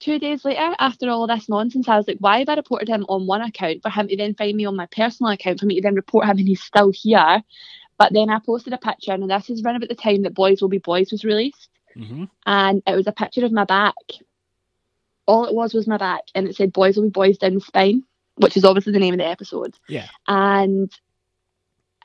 two 0.00 0.18
days 0.18 0.44
later, 0.44 0.74
after 0.78 1.08
all 1.08 1.26
this 1.26 1.48
nonsense, 1.48 1.88
I 1.88 1.96
was 1.96 2.08
like, 2.08 2.18
why 2.18 2.40
have 2.40 2.48
I 2.48 2.54
reported 2.54 2.88
him 2.88 3.06
on 3.08 3.26
one 3.26 3.42
account 3.42 3.82
for 3.82 3.90
him 3.90 4.08
to 4.08 4.16
then 4.16 4.34
find 4.34 4.56
me 4.56 4.64
on 4.64 4.76
my 4.76 4.86
personal 4.86 5.32
account 5.32 5.60
for 5.60 5.66
me 5.66 5.76
to 5.76 5.80
then 5.82 5.94
report 5.94 6.26
him 6.26 6.38
and 6.38 6.48
he's 6.48 6.62
still 6.62 6.92
here? 6.92 7.42
But 7.96 8.12
then 8.12 8.28
I 8.28 8.40
posted 8.44 8.72
a 8.72 8.78
picture, 8.78 9.12
and 9.12 9.30
this 9.30 9.50
is 9.50 9.62
around 9.62 9.76
about 9.76 9.88
the 9.88 9.94
time 9.94 10.22
that 10.22 10.34
Boys 10.34 10.60
Will 10.60 10.68
Be 10.68 10.78
Boys 10.78 11.12
was 11.12 11.24
released, 11.24 11.68
hmm 11.94 12.24
and 12.44 12.82
it 12.86 12.94
was 12.94 13.06
a 13.06 13.12
picture 13.12 13.44
of 13.44 13.52
my 13.52 13.64
back. 13.64 13.94
All 15.26 15.46
it 15.46 15.54
was 15.54 15.72
was 15.72 15.86
my 15.86 15.96
back, 15.96 16.22
and 16.34 16.48
it 16.48 16.56
said 16.56 16.72
Boys 16.72 16.96
Will 16.96 17.04
Be 17.04 17.10
Boys 17.10 17.38
down 17.38 17.54
the 17.54 17.60
spine, 17.60 18.02
which 18.36 18.56
is 18.56 18.64
obviously 18.64 18.92
the 18.92 18.98
name 18.98 19.14
of 19.14 19.18
the 19.18 19.26
episode. 19.26 19.74
Yeah. 19.88 20.08
And 20.28 20.90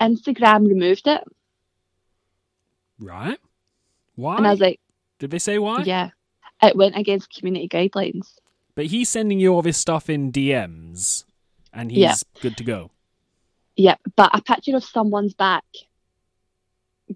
Instagram 0.02 0.68
removed 0.68 1.08
it, 1.08 1.24
Right. 3.00 3.40
Why? 4.16 4.38
and 4.38 4.46
I 4.48 4.52
was 4.52 4.60
like, 4.60 4.80
Did 5.20 5.32
they 5.32 5.40
say 5.40 5.58
why? 5.60 5.84
yeah, 5.84 6.10
it 6.62 6.76
went 6.76 6.96
against 6.98 7.34
community 7.34 7.68
guidelines. 7.70 8.36
But 8.76 8.88
he's 8.88 9.10
sending 9.10 9.40
you 9.40 9.54
all 9.54 9.62
this 9.62 9.78
stuff 9.78 10.10
in 10.10 10.32
DMs, 10.32 11.26
and 11.74 11.92
he's 11.92 12.00
Yeah. 12.00 12.16
good 12.42 12.58
to 12.58 12.64
go. 12.64 12.92
Yeah, 13.76 13.96
but 14.16 14.30
a 14.38 14.42
picture 14.42 14.76
of 14.76 14.84
someone's 14.84 15.34
back 15.34 15.64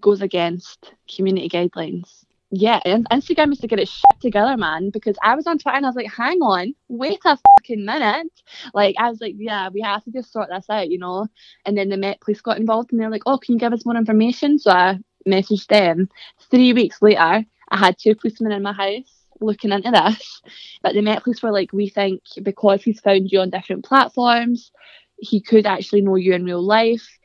goes 0.00 0.22
against 0.22 0.92
community 1.14 1.48
guidelines. 1.48 2.24
Yeah, 2.56 2.78
Instagram 2.84 3.48
needs 3.48 3.60
to 3.62 3.66
get 3.66 3.80
it 3.80 3.88
shit 3.88 4.20
together, 4.20 4.56
man. 4.56 4.90
Because 4.90 5.16
I 5.24 5.34
was 5.34 5.48
on 5.48 5.58
Twitter 5.58 5.76
and 5.76 5.84
I 5.84 5.88
was 5.88 5.96
like, 5.96 6.12
hang 6.12 6.38
on, 6.40 6.72
wait 6.86 7.18
a 7.24 7.36
fucking 7.58 7.84
minute. 7.84 8.30
Like, 8.72 8.94
I 8.96 9.10
was 9.10 9.20
like, 9.20 9.34
yeah, 9.36 9.70
we 9.70 9.80
have 9.80 10.04
to 10.04 10.12
just 10.12 10.32
sort 10.32 10.50
this 10.50 10.70
out, 10.70 10.88
you 10.88 10.98
know? 11.00 11.26
And 11.66 11.76
then 11.76 11.88
the 11.88 11.96
Met 11.96 12.20
Police 12.20 12.40
got 12.40 12.58
involved 12.58 12.92
and 12.92 13.00
they're 13.00 13.10
like, 13.10 13.24
oh, 13.26 13.38
can 13.38 13.54
you 13.54 13.58
give 13.58 13.72
us 13.72 13.84
more 13.84 13.96
information? 13.96 14.60
So 14.60 14.70
I 14.70 15.00
messaged 15.28 15.66
them. 15.66 16.08
Three 16.48 16.72
weeks 16.72 17.02
later, 17.02 17.44
I 17.70 17.76
had 17.76 17.98
two 17.98 18.14
policemen 18.14 18.52
in 18.52 18.62
my 18.62 18.72
house 18.72 19.26
looking 19.40 19.72
into 19.72 19.90
this. 19.90 20.42
But 20.80 20.94
the 20.94 21.02
Met 21.02 21.24
Police 21.24 21.42
were 21.42 21.50
like, 21.50 21.72
we 21.72 21.88
think 21.88 22.22
because 22.40 22.84
he's 22.84 23.00
found 23.00 23.32
you 23.32 23.40
on 23.40 23.50
different 23.50 23.84
platforms, 23.84 24.70
he 25.18 25.40
could 25.40 25.66
actually 25.66 26.02
know 26.02 26.14
you 26.14 26.34
in 26.34 26.44
real 26.44 26.62
life. 26.62 27.18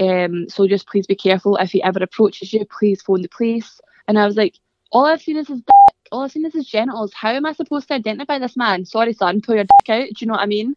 Um, 0.00 0.48
so 0.48 0.66
just 0.66 0.88
please 0.88 1.06
be 1.06 1.14
careful. 1.14 1.56
If 1.56 1.70
he 1.70 1.80
ever 1.84 2.02
approaches 2.02 2.52
you, 2.52 2.64
please 2.64 3.00
phone 3.02 3.22
the 3.22 3.28
police. 3.28 3.80
And 4.08 4.18
I 4.18 4.26
was 4.26 4.36
like, 4.36 4.58
all 4.92 5.06
I've 5.06 5.22
seen 5.22 5.36
is 5.36 5.48
his 5.48 5.58
dick. 5.58 5.66
All 6.10 6.22
I've 6.22 6.32
seen 6.32 6.44
is 6.44 6.52
his 6.52 6.68
genitals. 6.68 7.12
How 7.14 7.30
am 7.30 7.46
I 7.46 7.52
supposed 7.52 7.88
to 7.88 7.94
identify 7.94 8.38
this 8.38 8.56
man? 8.56 8.84
Sorry, 8.84 9.14
son, 9.14 9.40
pull 9.40 9.54
your 9.54 9.64
dick 9.64 9.90
out. 9.90 10.08
Do 10.08 10.14
you 10.18 10.26
know 10.26 10.34
what 10.34 10.42
I 10.42 10.46
mean? 10.46 10.76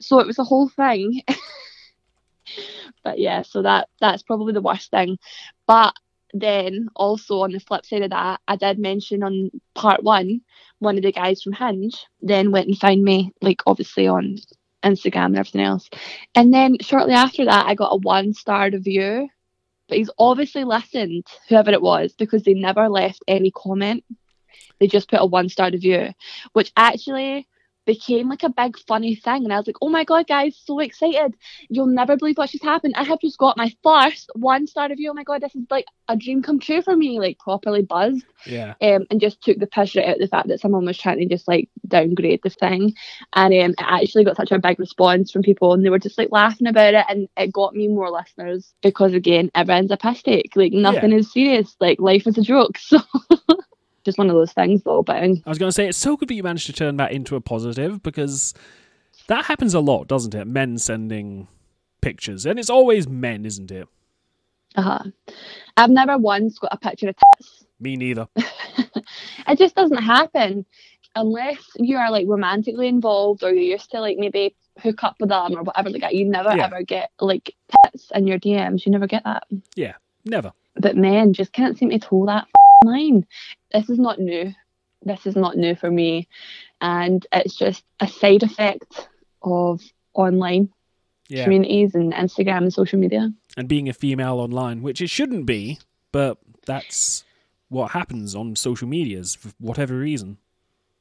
So 0.00 0.20
it 0.20 0.26
was 0.26 0.38
a 0.38 0.44
whole 0.44 0.68
thing. 0.68 1.22
but 3.02 3.18
yeah, 3.18 3.42
so 3.42 3.62
that 3.62 3.88
that's 4.00 4.22
probably 4.22 4.52
the 4.52 4.62
worst 4.62 4.90
thing. 4.90 5.18
But 5.66 5.94
then 6.32 6.88
also 6.94 7.40
on 7.40 7.52
the 7.52 7.60
flip 7.60 7.84
side 7.86 8.02
of 8.02 8.10
that, 8.10 8.40
I 8.46 8.56
did 8.56 8.78
mention 8.78 9.22
on 9.22 9.50
part 9.74 10.02
one, 10.02 10.42
one 10.78 10.96
of 10.96 11.02
the 11.02 11.12
guys 11.12 11.42
from 11.42 11.54
Hinge 11.54 12.06
then 12.22 12.52
went 12.52 12.68
and 12.68 12.78
found 12.78 13.02
me, 13.02 13.32
like 13.40 13.62
obviously 13.66 14.06
on 14.06 14.36
Instagram 14.84 15.26
and 15.26 15.38
everything 15.38 15.62
else. 15.62 15.88
And 16.34 16.52
then 16.52 16.76
shortly 16.80 17.14
after 17.14 17.44
that, 17.46 17.66
I 17.66 17.74
got 17.74 17.92
a 17.92 17.96
one 17.96 18.32
star 18.34 18.70
review. 18.70 19.28
But 19.88 19.98
he's 19.98 20.10
obviously 20.18 20.64
listened, 20.64 21.26
whoever 21.48 21.70
it 21.70 21.82
was, 21.82 22.12
because 22.12 22.42
they 22.42 22.54
never 22.54 22.88
left 22.88 23.22
any 23.26 23.50
comment. 23.50 24.04
They 24.78 24.86
just 24.86 25.10
put 25.10 25.20
a 25.20 25.26
one 25.26 25.48
star 25.48 25.70
review, 25.70 26.12
which 26.52 26.72
actually 26.76 27.46
became 27.88 28.28
like 28.28 28.42
a 28.42 28.50
big 28.50 28.78
funny 28.86 29.14
thing. 29.14 29.44
And 29.44 29.52
I 29.52 29.56
was 29.56 29.66
like, 29.66 29.78
oh 29.80 29.88
my 29.88 30.04
God, 30.04 30.26
guys, 30.26 30.60
so 30.62 30.78
excited. 30.78 31.34
You'll 31.70 31.86
never 31.86 32.18
believe 32.18 32.36
what 32.36 32.50
just 32.50 32.62
happened. 32.62 32.94
I 32.96 33.02
have 33.04 33.18
just 33.20 33.38
got 33.38 33.56
my 33.56 33.72
first 33.82 34.30
one 34.34 34.66
star 34.66 34.90
review. 34.90 35.10
Oh 35.10 35.14
my 35.14 35.24
God, 35.24 35.40
this 35.40 35.54
is 35.54 35.64
like 35.70 35.86
a 36.06 36.14
dream 36.14 36.42
come 36.42 36.58
true 36.58 36.82
for 36.82 36.94
me, 36.94 37.18
like 37.18 37.38
properly 37.38 37.80
buzzed 37.80 38.26
Yeah. 38.44 38.74
um, 38.82 39.06
and 39.10 39.20
just 39.22 39.42
took 39.42 39.58
the 39.58 39.66
piss 39.66 39.96
right 39.96 40.04
out 40.06 40.16
of 40.16 40.20
the 40.20 40.28
fact 40.28 40.48
that 40.48 40.60
someone 40.60 40.84
was 40.84 40.98
trying 40.98 41.18
to 41.20 41.26
just 41.34 41.48
like 41.48 41.70
downgrade 41.86 42.40
the 42.42 42.50
thing. 42.50 42.92
And 43.32 43.54
um, 43.54 43.70
it 43.70 43.74
actually 43.78 44.24
got 44.24 44.36
such 44.36 44.52
a 44.52 44.58
big 44.58 44.78
response 44.78 45.30
from 45.32 45.40
people, 45.42 45.72
and 45.72 45.82
they 45.82 45.90
were 45.90 45.98
just 45.98 46.18
like 46.18 46.28
laughing 46.30 46.66
about 46.66 46.92
it, 46.92 47.06
and 47.08 47.26
it 47.38 47.52
got 47.52 47.74
me 47.74 47.88
more 47.88 48.10
listeners 48.10 48.74
because 48.82 49.14
again, 49.14 49.50
everyone's 49.54 49.90
a 49.90 49.96
piss 49.96 50.22
take. 50.22 50.52
Like 50.56 50.72
nothing 50.74 51.12
is 51.12 51.32
serious. 51.32 51.74
Like 51.80 52.00
life 52.00 52.26
is 52.26 52.36
a 52.36 52.42
joke. 52.42 52.76
So 52.88 52.98
just 54.08 54.18
one 54.18 54.30
of 54.30 54.34
those 54.36 54.52
things, 54.52 54.82
though. 54.82 55.02
But 55.02 55.16
I 55.16 55.28
was 55.46 55.58
going 55.58 55.68
to 55.68 55.72
say 55.72 55.86
it's 55.88 55.98
so 55.98 56.16
good 56.16 56.28
that 56.28 56.34
you 56.34 56.42
managed 56.42 56.66
to 56.66 56.72
turn 56.72 56.96
that 56.96 57.12
into 57.12 57.36
a 57.36 57.40
positive 57.40 58.02
because 58.02 58.54
that 59.28 59.44
happens 59.44 59.74
a 59.74 59.80
lot, 59.80 60.08
doesn't 60.08 60.34
it? 60.34 60.46
Men 60.46 60.78
sending 60.78 61.46
pictures, 62.00 62.46
and 62.46 62.58
it's 62.58 62.70
always 62.70 63.06
men, 63.08 63.44
isn't 63.44 63.70
it? 63.70 63.86
uh 64.76 64.82
huh. 64.82 65.04
I've 65.76 65.90
never 65.90 66.18
once 66.18 66.58
got 66.58 66.72
a 66.74 66.76
picture 66.78 67.08
of 67.08 67.16
tits. 67.36 67.64
Me 67.80 67.96
neither. 67.96 68.26
it 68.36 69.58
just 69.58 69.74
doesn't 69.74 70.02
happen 70.02 70.64
unless 71.16 71.58
you 71.76 71.96
are 71.96 72.10
like 72.10 72.26
romantically 72.28 72.86
involved 72.88 73.42
or 73.42 73.50
you're 73.52 73.72
used 73.76 73.90
to 73.92 74.00
like 74.00 74.18
maybe 74.18 74.54
hook 74.78 75.02
up 75.04 75.16
with 75.20 75.30
them 75.30 75.56
or 75.56 75.62
whatever 75.62 75.90
like 75.90 76.02
that. 76.02 76.14
You 76.14 76.24
never 76.26 76.54
Yeah. 76.54 76.66
ever 76.66 76.82
get 76.82 77.10
like 77.20 77.54
tits 77.86 78.10
in 78.14 78.26
your 78.26 78.38
DMs. 78.38 78.84
You 78.86 78.92
never 78.92 79.06
get 79.06 79.24
that. 79.24 79.44
Yeah, 79.74 79.94
never. 80.24 80.52
But 80.76 80.96
men 80.96 81.32
just 81.32 81.52
can't 81.52 81.76
seem 81.78 81.90
to 81.90 81.98
toe 81.98 82.26
that 82.26 82.46
line. 82.84 83.26
This 83.72 83.90
is 83.90 83.98
not 83.98 84.18
new. 84.18 84.52
This 85.02 85.26
is 85.26 85.36
not 85.36 85.56
new 85.56 85.74
for 85.76 85.90
me, 85.90 86.28
and 86.80 87.24
it's 87.32 87.56
just 87.56 87.84
a 88.00 88.08
side 88.08 88.42
effect 88.42 89.08
of 89.42 89.80
online 90.14 90.70
Yeah. 91.28 91.44
communities 91.44 91.94
and 91.94 92.12
Instagram 92.12 92.58
and 92.58 92.72
social 92.74 92.98
media. 92.98 93.32
and 93.56 93.68
being 93.68 93.88
a 93.88 93.92
female 93.92 94.38
online, 94.40 94.82
which 94.82 95.00
it 95.00 95.10
shouldn't 95.10 95.46
be, 95.46 95.78
but 96.12 96.38
that's 96.66 97.24
what 97.68 97.92
happens 97.92 98.34
on 98.34 98.56
social 98.56 98.88
medias 98.88 99.34
for 99.34 99.50
whatever 99.58 99.96
reason. 99.96 100.38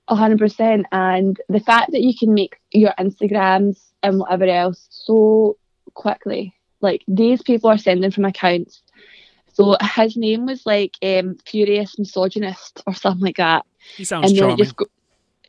A 0.07 0.15
hundred 0.15 0.39
percent. 0.39 0.85
And 0.91 1.39
the 1.49 1.59
fact 1.59 1.91
that 1.91 2.01
you 2.01 2.13
can 2.17 2.33
make 2.33 2.57
your 2.71 2.93
Instagrams 2.99 3.79
and 4.03 4.19
whatever 4.19 4.45
else 4.45 4.87
so 4.89 5.57
quickly, 5.93 6.53
like 6.81 7.03
these 7.07 7.41
people 7.41 7.69
are 7.69 7.77
sending 7.77 8.11
from 8.11 8.25
accounts. 8.25 8.81
So 9.57 9.75
his 9.81 10.15
name 10.15 10.45
was 10.45 10.65
like 10.65 10.95
um, 11.01 11.35
Furious 11.45 11.97
Misogynist 11.97 12.83
or 12.85 12.93
something 12.93 13.25
like 13.25 13.37
that, 13.37 13.65
He 13.95 14.03
sounds 14.03 14.29
and 14.29 14.37
then 14.37 14.41
charming. 14.43 14.57
just 14.57 14.75
go, 14.75 14.85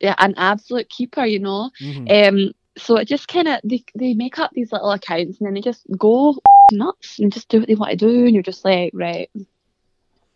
yeah, 0.00 0.14
an 0.18 0.34
absolute 0.38 0.88
keeper, 0.88 1.24
you 1.26 1.38
know. 1.40 1.70
Mhm. 1.80 2.08
Um, 2.48 2.54
so 2.78 2.96
it 2.96 3.06
just 3.06 3.28
kind 3.28 3.48
of 3.48 3.60
they 3.64 3.84
they 3.94 4.14
make 4.14 4.38
up 4.38 4.52
these 4.52 4.72
little 4.72 4.92
accounts 4.92 5.38
and 5.38 5.46
then 5.46 5.54
they 5.54 5.60
just 5.60 5.82
go 5.98 6.38
nuts 6.72 7.18
and 7.18 7.32
just 7.32 7.48
do 7.48 7.58
what 7.58 7.68
they 7.68 7.74
want 7.74 7.90
to 7.90 7.96
do, 7.96 8.24
and 8.24 8.32
you're 8.34 8.42
just 8.42 8.64
like, 8.64 8.92
right, 8.94 9.30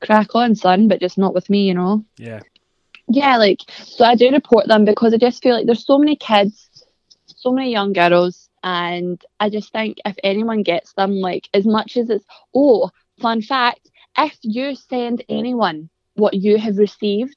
crack 0.01 0.35
on, 0.35 0.55
son, 0.55 0.89
but 0.89 1.01
just 1.01 1.17
not 1.17 1.35
with 1.35 1.49
me, 1.49 1.67
you 1.67 1.75
know. 1.75 2.05
Yeah. 2.19 2.41
Yeah, 3.09 3.37
like 3.37 3.61
so 3.85 4.05
I 4.05 4.15
do 4.15 4.31
report 4.31 4.69
them 4.69 4.85
because 4.85 5.15
I 5.15 5.19
just 5.19 5.43
feel 5.43 5.55
like 5.57 5.67
there's 5.67 5.87
so 5.87 5.99
many 5.99 6.17
kids, 6.17 6.69
so 7.27 7.53
many 7.53 7.71
young 7.71 7.93
girls, 7.93 8.49
and 8.63 9.21
I 9.41 9.51
just 9.51 9.73
think 9.73 9.99
if 10.05 10.17
anyone 10.23 10.63
gets 10.63 10.93
them, 10.93 11.21
like 11.21 11.49
as 11.55 11.65
much 11.67 11.97
as 11.97 12.11
it's 12.11 12.25
oh, 12.55 12.91
fun 13.21 13.43
fact, 13.43 13.91
if 14.17 14.37
you 14.43 14.75
send 14.75 15.25
anyone 15.29 15.89
what 16.15 16.35
you 16.35 16.59
have 16.59 16.77
received 16.77 17.37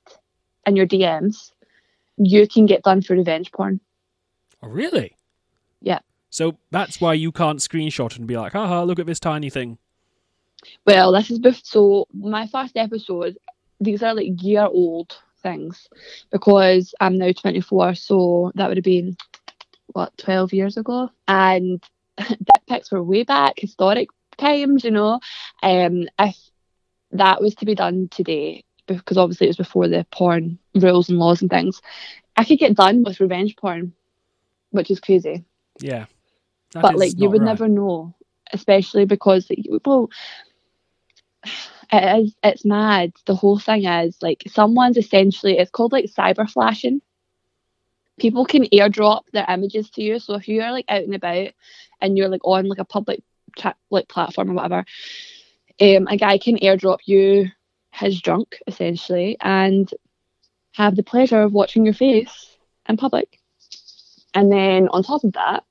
in 0.66 0.76
your 0.76 0.88
DMs, 0.88 1.52
you 2.18 2.48
can 2.48 2.66
get 2.66 2.84
done 2.84 3.02
for 3.02 3.16
revenge 3.16 3.52
porn. 3.52 3.80
Oh, 4.62 4.68
really? 4.68 5.16
Yeah. 5.82 6.00
So 6.30 6.58
that's 6.72 7.00
why 7.00 7.14
you 7.14 7.32
can't 7.32 7.60
screenshot 7.60 8.18
and 8.18 8.28
be 8.28 8.38
like, 8.38 8.54
haha, 8.54 8.84
look 8.84 9.00
at 9.00 9.06
this 9.06 9.20
tiny 9.20 9.50
thing. 9.50 9.78
Well, 10.86 11.12
this 11.12 11.30
is 11.30 11.40
bef- 11.40 11.66
so 11.66 12.08
my 12.14 12.48
first 12.48 12.76
episode. 12.76 13.38
These 13.80 14.02
are 14.04 14.14
like 14.14 14.42
year 14.42 14.66
old 14.66 15.18
things 15.44 15.88
because 16.32 16.94
I'm 17.00 17.18
now 17.18 17.32
24, 17.32 17.96
so 17.96 18.52
that 18.56 18.68
would 18.68 18.78
have 18.78 18.84
been 18.84 19.16
what 19.88 20.18
12 20.18 20.54
years 20.54 20.78
ago, 20.78 21.10
and 21.28 21.84
dick 22.18 22.66
pics 22.68 22.92
were 22.92 23.04
way 23.04 23.24
back, 23.24 23.60
historic 23.60 24.10
times, 24.38 24.84
you 24.84 24.92
know. 24.92 25.20
Um, 25.64 26.08
if 26.20 26.38
that 27.12 27.42
was 27.42 27.56
to 27.56 27.66
be 27.66 27.76
done 27.76 28.10
today, 28.10 28.64
because 28.88 29.18
obviously 29.18 29.48
it 29.48 29.50
was 29.50 29.58
before 29.58 29.88
the 29.88 30.06
porn 30.12 30.60
rules 30.76 31.10
and 31.10 31.20
laws 31.20 31.42
and 31.42 31.50
things, 31.50 31.82
I 32.36 32.44
could 32.44 32.60
get 32.60 32.76
done 32.76 33.04
with 33.04 33.20
revenge 33.20 33.56
porn, 33.56 33.94
which 34.72 34.92
is 34.92 35.00
crazy 35.00 35.46
Yeah. 35.80 36.06
That 36.72 36.82
but 36.82 36.96
like 36.98 37.14
you 37.18 37.30
would 37.30 37.42
right. 37.42 37.46
never 37.46 37.68
know 37.68 38.14
especially 38.52 39.06
because 39.06 39.50
well 39.86 40.10
it 41.92 42.24
is 42.24 42.36
it's 42.44 42.66
mad. 42.66 43.14
The 43.26 43.36
whole 43.36 43.60
thing 43.60 43.86
is 43.86 44.18
like 44.22 44.44
someone's 44.48 44.98
essentially 44.98 45.58
it's 45.58 45.72
called 45.72 45.92
like 45.94 46.06
cyber 46.06 46.50
flashing. 46.50 47.02
People 48.20 48.46
can 48.46 48.64
airdrop 48.66 49.24
their 49.34 49.46
images 49.50 49.90
to 49.92 50.02
you. 50.02 50.20
So 50.20 50.36
if 50.36 50.48
you're 50.48 50.72
like 50.72 50.86
out 50.88 51.04
and 51.04 51.16
about 51.16 51.50
and 52.02 52.18
you're 52.18 52.30
like 52.30 52.46
on 52.46 52.68
like 52.68 52.80
a 52.80 52.86
public 52.86 53.22
tra- 53.58 53.76
like 53.90 54.08
platform 54.08 54.52
or 54.52 54.54
whatever, 54.54 54.86
um, 55.82 56.08
a 56.08 56.18
guy 56.18 56.38
can 56.38 56.58
airdrop 56.58 57.00
you 57.06 57.48
his 57.92 58.20
junk 58.20 58.60
essentially 58.68 59.38
and 59.42 59.90
have 60.74 60.96
the 60.96 61.04
pleasure 61.04 61.42
of 61.42 61.54
watching 61.54 61.86
your 61.86 61.94
face 61.94 62.58
in 62.88 62.98
public. 62.98 63.40
And 64.34 64.52
then 64.52 64.90
on 64.90 65.04
top 65.04 65.24
of 65.24 65.34
that, 65.34 65.64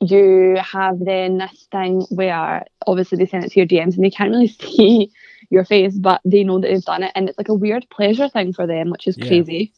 you 0.00 0.56
have 0.60 0.98
then 0.98 1.38
this 1.38 1.66
thing 1.70 2.02
where 2.10 2.64
obviously 2.86 3.18
they 3.18 3.26
send 3.26 3.44
it 3.44 3.52
to 3.52 3.60
your 3.60 3.66
DMs 3.66 3.94
and 3.94 4.04
they 4.04 4.10
can't 4.10 4.30
really 4.30 4.48
see 4.60 5.12
your 5.50 5.64
face, 5.64 5.96
but 5.96 6.20
they 6.24 6.42
know 6.42 6.58
that 6.60 6.68
they've 6.68 6.84
done 6.84 7.02
it, 7.02 7.12
and 7.14 7.28
it's 7.28 7.38
like 7.38 7.48
a 7.48 7.54
weird 7.54 7.86
pleasure 7.90 8.28
thing 8.28 8.52
for 8.52 8.66
them, 8.66 8.90
which 8.90 9.06
is 9.06 9.16
Yeah. 9.16 9.26
crazy. 9.26 9.72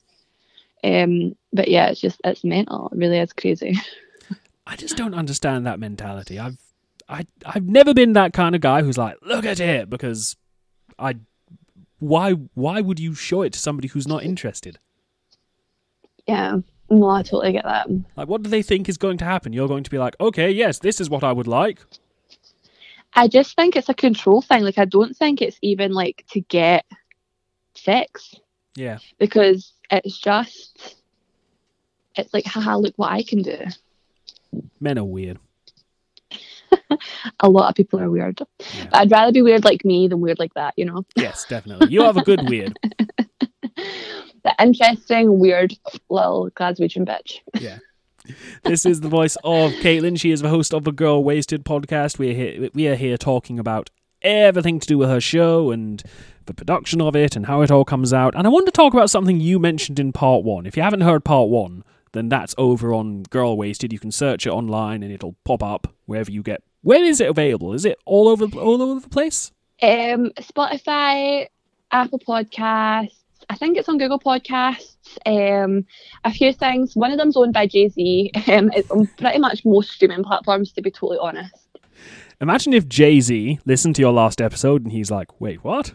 Um, 0.85 1.35
but 1.53 1.69
yeah, 1.69 1.89
it's 1.89 2.01
just 2.01 2.21
it's 2.25 2.45
mental. 2.45 2.89
It 2.93 2.99
really 2.99 3.19
is 3.19 3.33
crazy. 3.33 3.79
I 4.67 4.77
just 4.77 4.97
don't 4.97 5.15
understand 5.15 5.67
that 5.67 5.81
mentality. 5.81 6.39
I've 6.39 6.59
I 7.13 7.27
I've 7.45 7.69
never 7.69 7.93
been 7.93 8.15
that 8.15 8.33
kind 8.33 8.55
of 8.55 8.61
guy 8.61 8.83
who's 8.83 8.97
like, 8.99 9.17
look 9.23 9.45
at 9.45 9.61
it, 9.61 9.91
because 9.91 10.37
I 10.99 11.17
why 11.99 12.33
why 12.55 12.81
would 12.81 12.99
you 12.99 13.15
show 13.15 13.43
it 13.43 13.53
to 13.53 13.59
somebody 13.59 13.89
who's 13.89 14.09
not 14.09 14.25
interested? 14.25 14.79
Yeah, 16.27 16.59
no, 16.89 17.09
I 17.11 17.23
totally 17.23 17.53
get 17.53 17.65
that. 17.65 17.89
Like, 18.17 18.29
what 18.29 18.43
do 18.43 18.51
they 18.51 18.63
think 18.63 18.89
is 18.89 18.97
going 18.97 19.19
to 19.19 19.25
happen? 19.25 19.53
You're 19.53 19.69
going 19.69 19.85
to 19.85 19.91
be 19.91 19.99
like, 19.99 20.17
okay, 20.21 20.51
yes, 20.51 20.79
this 20.79 21.01
is 21.01 21.11
what 21.11 21.23
I 21.23 21.33
would 21.33 21.47
like. 21.47 21.81
I 23.15 23.29
just 23.29 23.57
think 23.57 23.77
it's 23.77 23.91
a 23.91 23.95
control 23.95 24.41
thing. 24.41 24.63
Like 24.63 24.79
I 24.79 24.87
don't 24.87 25.15
think 25.15 25.43
it's 25.43 25.59
even 25.61 25.93
like 25.93 26.25
to 26.31 26.41
get 26.41 26.87
sex 27.75 28.35
Yeah, 28.75 28.99
because 29.19 29.75
it's 29.91 30.19
just 30.19 30.97
it's 32.17 32.33
like 32.33 32.47
haha 32.47 32.77
look 32.77 32.95
what 32.97 33.13
I 33.13 33.23
can 33.23 33.43
do. 33.43 33.59
men 34.81 34.99
are 34.99 35.05
weird. 35.05 35.39
A 37.41 37.49
lot 37.49 37.69
of 37.69 37.75
people 37.75 38.01
are 38.01 38.11
weird. 38.11 38.41
Yeah. 38.59 38.85
But 38.91 38.95
I'd 38.95 39.11
rather 39.11 39.33
be 39.33 39.43
weird 39.43 39.65
like 39.65 39.85
me 39.85 40.09
than 40.09 40.21
weird 40.21 40.39
like 40.39 40.55
that, 40.55 40.75
you 40.77 40.85
know. 40.85 41.05
Yes, 41.17 41.45
definitely. 41.49 41.89
You 41.91 42.03
have 42.03 42.17
a 42.17 42.23
good 42.23 42.49
weird. 42.49 42.79
The 44.45 44.55
interesting, 44.61 45.39
weird 45.39 45.73
little 46.11 46.51
Glaswegian 46.51 47.07
bitch. 47.07 47.39
Yeah. 47.61 47.79
This 48.65 48.85
is 48.85 49.01
the 49.01 49.09
voice 49.09 49.37
of 49.45 49.73
Caitlin. 49.75 50.19
She 50.19 50.31
is 50.31 50.43
the 50.43 50.49
host 50.49 50.75
of 50.75 50.85
the 50.85 50.93
Girl 50.93 51.23
Wasted 51.23 51.65
podcast. 51.65 52.19
We 52.19 52.31
are 52.31 52.35
here, 52.35 52.71
we 52.75 52.89
are 52.89 52.97
here 52.97 53.17
talking 53.17 53.59
about 53.59 53.91
everything 54.21 54.81
to 54.81 54.87
do 54.87 54.99
with 54.99 55.09
her 55.09 55.21
show 55.21 55.71
and 55.71 56.03
the 56.47 56.55
production 56.55 57.01
of 57.01 57.15
it 57.15 57.37
and 57.37 57.47
how 57.47 57.63
it 57.63 57.71
all 57.71 57.85
comes 57.85 58.13
out. 58.13 58.35
And 58.35 58.47
I 58.47 58.51
want 58.51 58.67
to 58.67 58.73
talk 58.73 58.93
about 58.93 59.11
something 59.11 59.41
you 59.41 59.59
mentioned 59.59 60.01
in 60.01 60.13
part 60.13 60.45
one. 60.45 60.67
If 60.67 60.77
you 60.77 60.83
haven't 60.83 61.01
heard 61.03 61.25
part 61.25 61.49
one, 61.49 61.85
then 62.13 62.29
that's 62.29 62.55
over 62.59 62.93
on 62.93 63.23
Girl 63.25 63.57
Wasted. 63.57 63.93
You 63.93 63.99
can 63.99 64.13
search 64.13 64.47
it 64.47 64.51
online 64.51 65.03
and 65.03 65.13
it'll 65.13 65.37
pop 65.45 65.63
up 65.63 65.95
wherever 66.07 66.31
you 66.31 66.43
get. 66.43 66.63
Where 66.83 67.03
is 67.05 67.21
it 67.21 67.29
available? 67.29 67.73
Is 67.75 67.85
it 67.85 67.99
all 68.05 68.29
over 68.29 68.45
all 68.59 68.83
over 68.83 69.01
the 69.01 69.09
place? 69.09 69.53
Um, 69.81 70.31
Spotify, 70.41 71.47
Apple 71.91 72.19
Podcasts. 72.21 73.17
I 73.51 73.57
think 73.57 73.77
it's 73.77 73.89
on 73.89 73.99
Google 73.99 74.19
Podcasts. 74.21 74.97
Um, 75.27 75.85
a 76.25 76.33
few 76.33 76.53
things. 76.53 76.95
One 76.97 77.11
of 77.13 77.19
them's 77.19 77.37
owned 77.37 77.53
by 77.53 77.67
Jay 77.67 77.89
Z. 77.89 78.31
Um, 78.49 78.71
it's 78.75 78.91
on 78.91 79.07
pretty 79.19 79.39
much 79.39 79.65
most 79.65 79.91
streaming 79.93 80.25
platforms, 80.25 80.73
to 80.73 80.83
be 80.83 80.91
totally 80.91 81.19
honest. 81.21 81.55
Imagine 82.41 82.73
if 82.73 82.89
Jay 82.89 83.21
Z 83.21 83.61
listened 83.65 83.95
to 83.97 84.03
your 84.03 84.13
last 84.13 84.41
episode 84.41 84.83
and 84.83 84.93
he's 84.93 85.11
like, 85.11 85.41
"Wait, 85.41 85.63
what? 85.65 85.93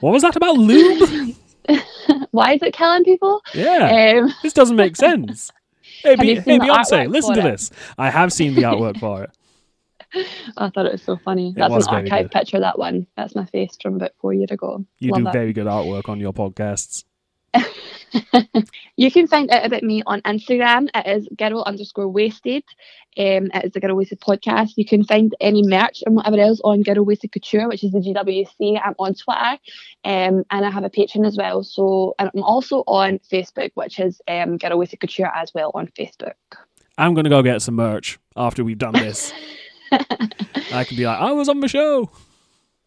What 0.00 0.12
was 0.12 0.22
that 0.22 0.36
about 0.36 0.56
lube?" 0.56 1.34
Why 2.30 2.54
is 2.54 2.62
it 2.62 2.72
killing 2.72 3.04
people? 3.04 3.42
Yeah. 3.54 4.20
Um, 4.22 4.32
This 4.42 4.52
doesn't 4.54 4.76
make 4.76 4.96
sense. 4.96 5.50
Hey, 6.04 6.14
Be- 6.14 6.34
hey 6.36 6.58
Beyonce, 6.60 7.08
listen 7.08 7.34
to 7.34 7.40
it? 7.40 7.42
this. 7.42 7.72
I 7.98 8.08
have 8.08 8.32
seen 8.32 8.54
the 8.54 8.62
artwork 8.62 9.00
for 9.00 9.24
it. 9.24 9.30
I 10.56 10.70
thought 10.70 10.86
it 10.86 10.92
was 10.92 11.02
so 11.02 11.16
funny. 11.16 11.52
That's 11.56 11.86
an 11.86 11.94
archive 11.94 12.30
picture. 12.30 12.60
That 12.60 12.78
one. 12.78 13.06
That's 13.16 13.34
my 13.34 13.44
face 13.46 13.76
from 13.80 13.96
about 13.96 14.12
four 14.20 14.32
years 14.32 14.50
ago. 14.50 14.84
You 14.98 15.12
Love 15.12 15.22
do 15.22 15.28
it. 15.28 15.32
very 15.32 15.52
good 15.52 15.66
artwork 15.66 16.08
on 16.08 16.20
your 16.20 16.32
podcasts. 16.32 17.04
You 18.96 19.10
can 19.10 19.26
find 19.26 19.50
out 19.50 19.64
about 19.64 19.82
me 19.82 20.02
on 20.06 20.22
Instagram. 20.22 20.88
It 20.94 21.06
is 21.06 21.28
girl 21.36 21.62
underscore 21.62 22.08
wasted. 22.08 22.64
Um, 23.16 23.50
it 23.52 23.64
is 23.66 23.72
the 23.72 23.80
Girl 23.80 23.96
Wasted 23.96 24.20
podcast. 24.20 24.72
You 24.76 24.84
can 24.84 25.02
find 25.02 25.34
any 25.40 25.62
merch 25.66 26.02
and 26.06 26.14
whatever 26.14 26.38
else 26.38 26.60
on 26.62 26.82
Girl 26.82 27.04
Wasted 27.04 27.32
Couture, 27.32 27.68
which 27.68 27.82
is 27.82 27.90
the 27.90 27.98
GWC. 27.98 28.80
I'm 28.84 28.94
on 28.98 29.14
Twitter, 29.14 29.58
um, 30.04 30.44
and 30.50 30.64
I 30.64 30.70
have 30.70 30.84
a 30.84 30.90
Patreon 30.90 31.26
as 31.26 31.36
well. 31.36 31.64
So, 31.64 32.14
and 32.18 32.30
I'm 32.34 32.42
also 32.42 32.84
on 32.86 33.18
Facebook, 33.30 33.72
which 33.74 33.98
is 33.98 34.20
um, 34.28 34.56
Girl 34.56 34.78
Wasted 34.78 35.00
Couture 35.00 35.32
as 35.34 35.52
well 35.52 35.72
on 35.74 35.88
Facebook. 35.98 36.34
I'm 36.96 37.14
going 37.14 37.24
to 37.24 37.30
go 37.30 37.42
get 37.42 37.62
some 37.62 37.74
merch 37.74 38.18
after 38.36 38.62
we've 38.62 38.78
done 38.78 38.94
this. 38.94 39.32
I 39.92 40.84
can 40.84 40.96
be 40.96 41.06
like, 41.06 41.18
I 41.18 41.32
was 41.32 41.48
on 41.48 41.60
the 41.60 41.68
show. 41.68 42.10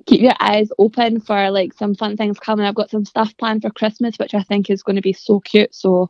Keep 0.07 0.21
your 0.21 0.35
eyes 0.39 0.69
open 0.79 1.21
for 1.21 1.51
like 1.51 1.73
some 1.73 1.95
fun 1.95 2.17
things 2.17 2.39
coming. 2.39 2.65
I've 2.65 2.75
got 2.75 2.89
some 2.89 3.05
stuff 3.05 3.35
planned 3.37 3.61
for 3.61 3.69
Christmas, 3.69 4.17
which 4.17 4.33
I 4.33 4.41
think 4.41 4.69
is 4.69 4.83
going 4.83 4.95
to 4.95 5.01
be 5.01 5.13
so 5.13 5.39
cute. 5.39 5.75
So, 5.75 6.09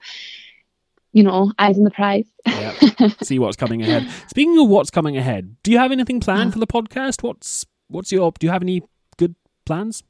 you 1.12 1.24
know, 1.24 1.52
eyes 1.60 1.78
on 1.78 1.84
the 1.84 1.92
prize. 1.92 2.26
Yeah. 2.46 2.74
See 3.22 3.40
what's 3.40 3.58
coming 3.58 3.82
ahead. 3.82 4.10
Speaking 4.30 4.58
of 4.60 4.70
what's 4.70 4.92
coming 4.92 5.18
ahead, 5.18 5.58
do 5.64 5.72
you 5.72 5.78
have 5.78 5.92
anything 5.92 6.20
planned 6.22 6.54
for 6.54 6.60
the 6.60 6.68
podcast? 6.68 7.22
What's 7.22 7.66
what's 7.88 8.12
your 8.12 8.32
do 8.40 8.48
you 8.48 8.52
have 8.52 8.64
any 8.64 8.82
good 9.18 9.36
plans? 9.66 10.04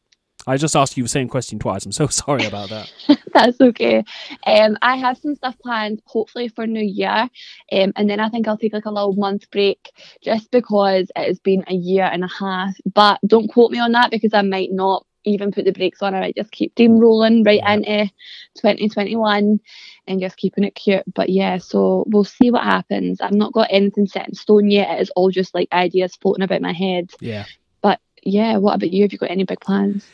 I 0.48 0.58
just 0.58 0.76
asked 0.76 0.98
you 0.98 1.04
the 1.04 1.10
same 1.10 1.28
question 1.28 1.60
twice. 1.60 1.86
I'm 1.86 1.92
so 1.92 2.08
sorry 2.24 2.46
about 2.46 2.70
that. 2.70 2.92
That's 3.34 3.60
okay. 3.62 4.04
Um, 4.46 4.78
I 4.82 4.98
have 4.98 5.18
some 5.18 5.36
stuff 5.36 5.56
planned, 5.60 6.02
hopefully 6.06 6.48
for 6.50 6.66
New 6.68 6.84
Year, 6.84 7.30
um, 7.72 7.94
and 7.96 8.10
then 8.10 8.20
I 8.20 8.30
think 8.30 8.48
I'll 8.48 8.58
take 8.58 8.74
like 8.74 8.86
a 8.86 8.92
little 8.92 9.14
month 9.14 9.50
break, 9.52 9.92
just 10.22 10.52
because 10.52 11.12
it 11.16 11.28
has 11.28 11.40
been 11.40 11.64
a 11.68 11.74
year 11.74 12.06
and 12.06 12.24
a 12.24 12.28
half. 12.28 12.76
But 12.94 13.20
don't 13.26 13.48
quote 13.52 13.72
me 13.72 13.80
on 13.80 13.92
that 13.94 14.12
because 14.12 14.34
I 14.34 14.42
might 14.42 14.72
not 14.72 15.06
even 15.24 15.52
put 15.52 15.66
the 15.66 15.72
brakes 15.72 16.02
on. 16.02 16.16
I 16.16 16.20
might 16.20 16.36
just 16.36 16.52
keep 16.52 16.72
steam 16.72 16.98
rolling 16.98 17.44
right 17.44 17.62
Yeah. 17.64 17.74
into 17.74 18.12
2021 18.58 19.60
and 20.08 20.20
just 20.20 20.38
keeping 20.38 20.64
it 20.64 20.76
cute. 20.76 21.04
But 21.14 21.30
yeah, 21.30 21.58
so 21.60 22.04
we'll 22.08 22.24
see 22.24 22.50
what 22.52 22.64
happens. 22.64 23.22
I've 23.22 23.32
not 23.32 23.54
got 23.54 23.68
anything 23.70 24.08
set 24.08 24.28
in 24.28 24.34
stone 24.36 24.72
yet. 24.72 24.98
It 24.98 25.02
is 25.02 25.12
all 25.16 25.30
just 25.30 25.54
like 25.54 25.68
ideas 25.72 26.16
floating 26.16 26.44
about 26.44 26.62
my 26.62 26.74
head. 26.74 27.12
Yeah. 27.20 27.46
But 27.82 28.00
yeah, 28.24 28.58
what 28.58 28.76
about 28.76 28.92
you? 28.92 29.04
Have 29.04 29.12
you 29.14 29.20
got 29.20 29.30
any 29.32 29.44
big 29.44 29.60
plans? 29.60 30.06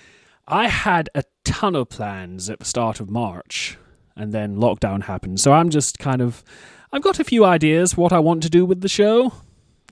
I 0.48 0.68
had 0.70 1.10
a 1.14 1.24
ton 1.44 1.76
of 1.76 1.90
plans 1.90 2.50
at 2.50 2.60
the 2.60 2.66
start 2.66 3.00
of 3.00 3.10
March, 3.10 3.78
and 4.16 4.32
then 4.34 4.58
lockdown 4.58 5.04
happened. 5.04 5.40
So 5.40 5.52
I'm 5.52 5.70
just 5.70 6.00
kind 6.00 6.22
of, 6.22 6.44
I've 6.92 7.02
got 7.04 7.20
a 7.20 7.24
few 7.24 7.44
ideas 7.46 7.98
what 7.98 8.14
I 8.14 8.20
want 8.20 8.44
to 8.44 8.50
do 8.50 8.66
with 8.66 8.82
the 8.82 8.88
show 8.90 9.34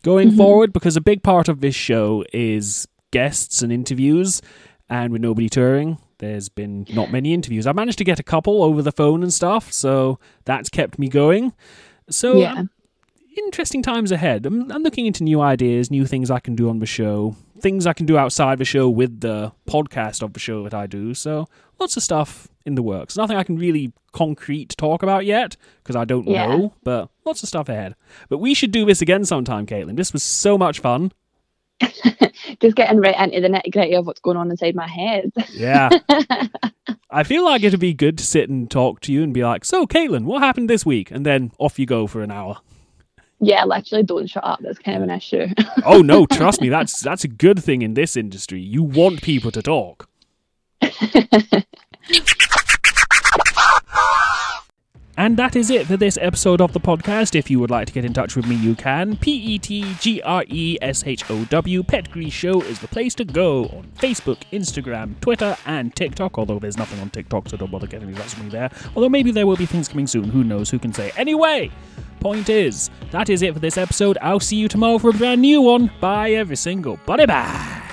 going 0.02 0.32
Mhm. 0.32 0.38
forward 0.38 0.74
because 0.74 0.96
a 0.96 1.02
big 1.02 1.24
part 1.24 1.48
of 1.50 1.60
this 1.62 1.76
show 1.76 2.24
is 2.32 2.88
guests 3.12 3.62
and 3.62 3.72
interviews, 3.72 4.42
and 4.90 5.12
with 5.12 5.22
nobody 5.22 5.50
touring, 5.50 5.98
there's 6.20 6.48
been 6.48 6.86
not 6.94 7.12
many 7.12 7.34
interviews. 7.34 7.68
I 7.68 7.74
managed 7.74 7.98
to 7.98 8.04
get 8.04 8.20
a 8.20 8.24
couple 8.24 8.64
over 8.64 8.82
the 8.82 8.92
phone 8.92 9.24
and 9.24 9.34
stuff, 9.34 9.74
so 9.74 10.20
that's 10.46 10.70
kept 10.70 10.98
me 11.00 11.10
going. 11.10 11.52
So 12.10 12.38
Yeah. 12.38 12.54
um, 12.54 12.70
interesting 13.36 13.82
times 13.82 14.12
ahead. 14.12 14.46
I'm, 14.46 14.72
I'm 14.72 14.84
looking 14.84 15.06
into 15.06 15.24
new 15.24 15.42
ideas, 15.42 15.92
new 15.92 16.06
things 16.06 16.32
I 16.32 16.40
can 16.40 16.56
do 16.56 16.70
on 16.70 16.80
the 16.80 16.86
show, 16.86 17.36
things 17.60 17.86
I 17.88 17.94
can 17.94 18.06
do 18.06 18.18
outside 18.18 18.58
the 18.58 18.66
show 18.66 18.90
with 18.90 19.22
the 19.22 19.52
podcast 19.68 20.22
of 20.22 20.34
the 20.34 20.40
show 20.40 20.64
that 20.64 20.74
I 20.74 20.88
do. 20.88 21.14
So 21.14 21.48
lots 21.80 21.96
of 21.98 22.04
stuff 22.04 22.48
in 22.66 22.76
the 22.76 22.82
works. 22.84 23.16
Nothing 23.16 23.38
I 23.38 23.44
can 23.44 23.58
really 23.58 23.94
concrete 24.12 24.76
talk 24.78 25.04
about 25.04 25.26
yet 25.26 25.56
because 25.84 25.96
I 25.96 26.06
don't 26.06 26.28
Yeah. 26.28 26.48
know, 26.48 26.74
but 26.84 27.10
lots 27.26 27.44
of 27.44 27.50
stuff 27.50 27.70
ahead. 27.70 27.96
But 28.30 28.38
we 28.40 28.54
should 28.54 28.72
do 28.72 28.86
this 28.86 29.02
again 29.02 29.26
sometime, 29.26 29.66
Caitlin. 29.66 29.96
This 29.98 30.14
was 30.14 30.24
so 30.24 30.58
much 30.58 30.80
fun. 30.80 31.12
Just 32.62 32.76
getting 32.76 33.00
right 33.00 33.16
into 33.20 33.42
the 33.42 33.50
nitty 33.50 33.72
gritty 33.72 33.96
of 33.96 34.06
what's 34.08 34.22
going 34.22 34.38
on 34.38 34.50
inside 34.50 34.76
my 34.76 34.88
head. 34.88 35.32
Yeah. 35.52 35.90
I 37.10 37.24
feel 37.24 37.44
like 37.46 37.64
it'd 37.64 37.80
be 37.80 37.94
good 37.94 38.18
to 38.18 38.26
sit 38.26 38.50
and 38.50 38.70
talk 38.70 39.00
to 39.02 39.12
you 39.14 39.24
and 39.24 39.34
be 39.34 39.44
like, 39.44 39.64
so, 39.66 39.86
Caitlin, 39.86 40.24
what 40.26 40.42
happened 40.42 40.70
this 40.70 40.86
week? 40.86 41.12
And 41.12 41.26
then 41.26 41.52
off 41.58 41.80
you 41.80 41.86
go 41.86 42.08
for 42.08 42.22
an 42.22 42.32
hour. 42.32 42.58
Yeah, 43.40 43.64
literally 43.66 44.04
don't 44.04 44.30
shut 44.30 44.44
up. 44.44 44.60
That's 44.62 44.80
kind 44.80 44.98
of 44.98 45.04
an 45.04 45.12
issue. 45.12 45.48
Oh 45.86 46.02
no, 46.02 46.26
trust 46.26 46.62
me, 46.62 46.70
that's 46.70 47.00
that's 47.02 47.24
a 47.24 47.28
good 47.28 47.64
thing 47.64 47.84
in 47.84 47.94
this 47.94 48.18
industry. 48.18 48.60
You 48.60 48.82
want 48.82 49.22
people 49.22 49.52
to 49.52 49.62
talk. 49.62 50.10
And 55.18 55.38
that 55.38 55.56
is 55.56 55.70
it 55.70 55.88
for 55.88 55.96
this 55.96 56.18
episode 56.22 56.60
of 56.60 56.74
the 56.74 56.80
podcast. 56.80 57.36
If 57.36 57.50
you 57.50 57.60
would 57.60 57.72
like 57.72 57.88
to 57.88 57.94
get 57.94 58.04
in 58.04 58.14
touch 58.14 58.36
with 58.36 58.48
me, 58.48 58.56
you 58.56 58.76
can. 58.76 59.16
P 59.16 59.32
E 59.32 59.60
T 59.60 59.96
G 60.00 60.22
R 60.22 60.44
E 60.48 60.78
S 60.82 61.04
H 61.06 61.30
O 61.30 61.46
W. 61.46 61.84
Petgree 61.84 62.30
Show 62.30 62.62
is 62.62 62.80
the 62.80 62.88
place 62.88 63.16
to 63.16 63.26
go 63.26 63.66
on 63.66 63.90
Facebook, 63.98 64.40
Instagram, 64.52 65.20
Twitter, 65.22 65.56
and 65.66 65.96
TikTok. 65.96 66.38
Although 66.38 66.60
there's 66.60 66.78
nothing 66.78 67.00
on 67.00 67.10
TikTok, 67.10 67.48
so 67.48 67.56
don't 67.56 67.72
bother 67.72 67.88
getting 67.88 68.10
in 68.10 68.16
touch 68.16 68.36
with 68.36 68.44
me 68.44 68.50
there. 68.50 68.70
Although 68.96 69.10
maybe 69.10 69.32
there 69.32 69.48
will 69.48 69.56
be 69.56 69.66
things 69.66 69.88
coming 69.88 70.08
soon. 70.08 70.26
Who 70.26 70.44
knows? 70.44 70.70
Who 70.70 70.80
can 70.80 70.92
say? 70.92 71.12
Anyway, 71.16 71.72
point 72.20 72.50
is, 72.50 72.90
that 73.12 73.30
is 73.30 73.42
it 73.42 73.54
for 73.54 73.60
this 73.60 73.78
episode. 73.78 74.18
I'll 74.22 74.42
see 74.42 74.58
you 74.58 74.68
tomorrow 74.68 74.98
for 74.98 75.12
a 75.12 75.14
brand 75.14 75.42
new 75.42 75.62
one. 75.62 75.92
Bye, 76.02 76.32
every 76.32 76.58
single. 76.58 77.00
Bye 77.06 77.26
bye. 77.26 77.85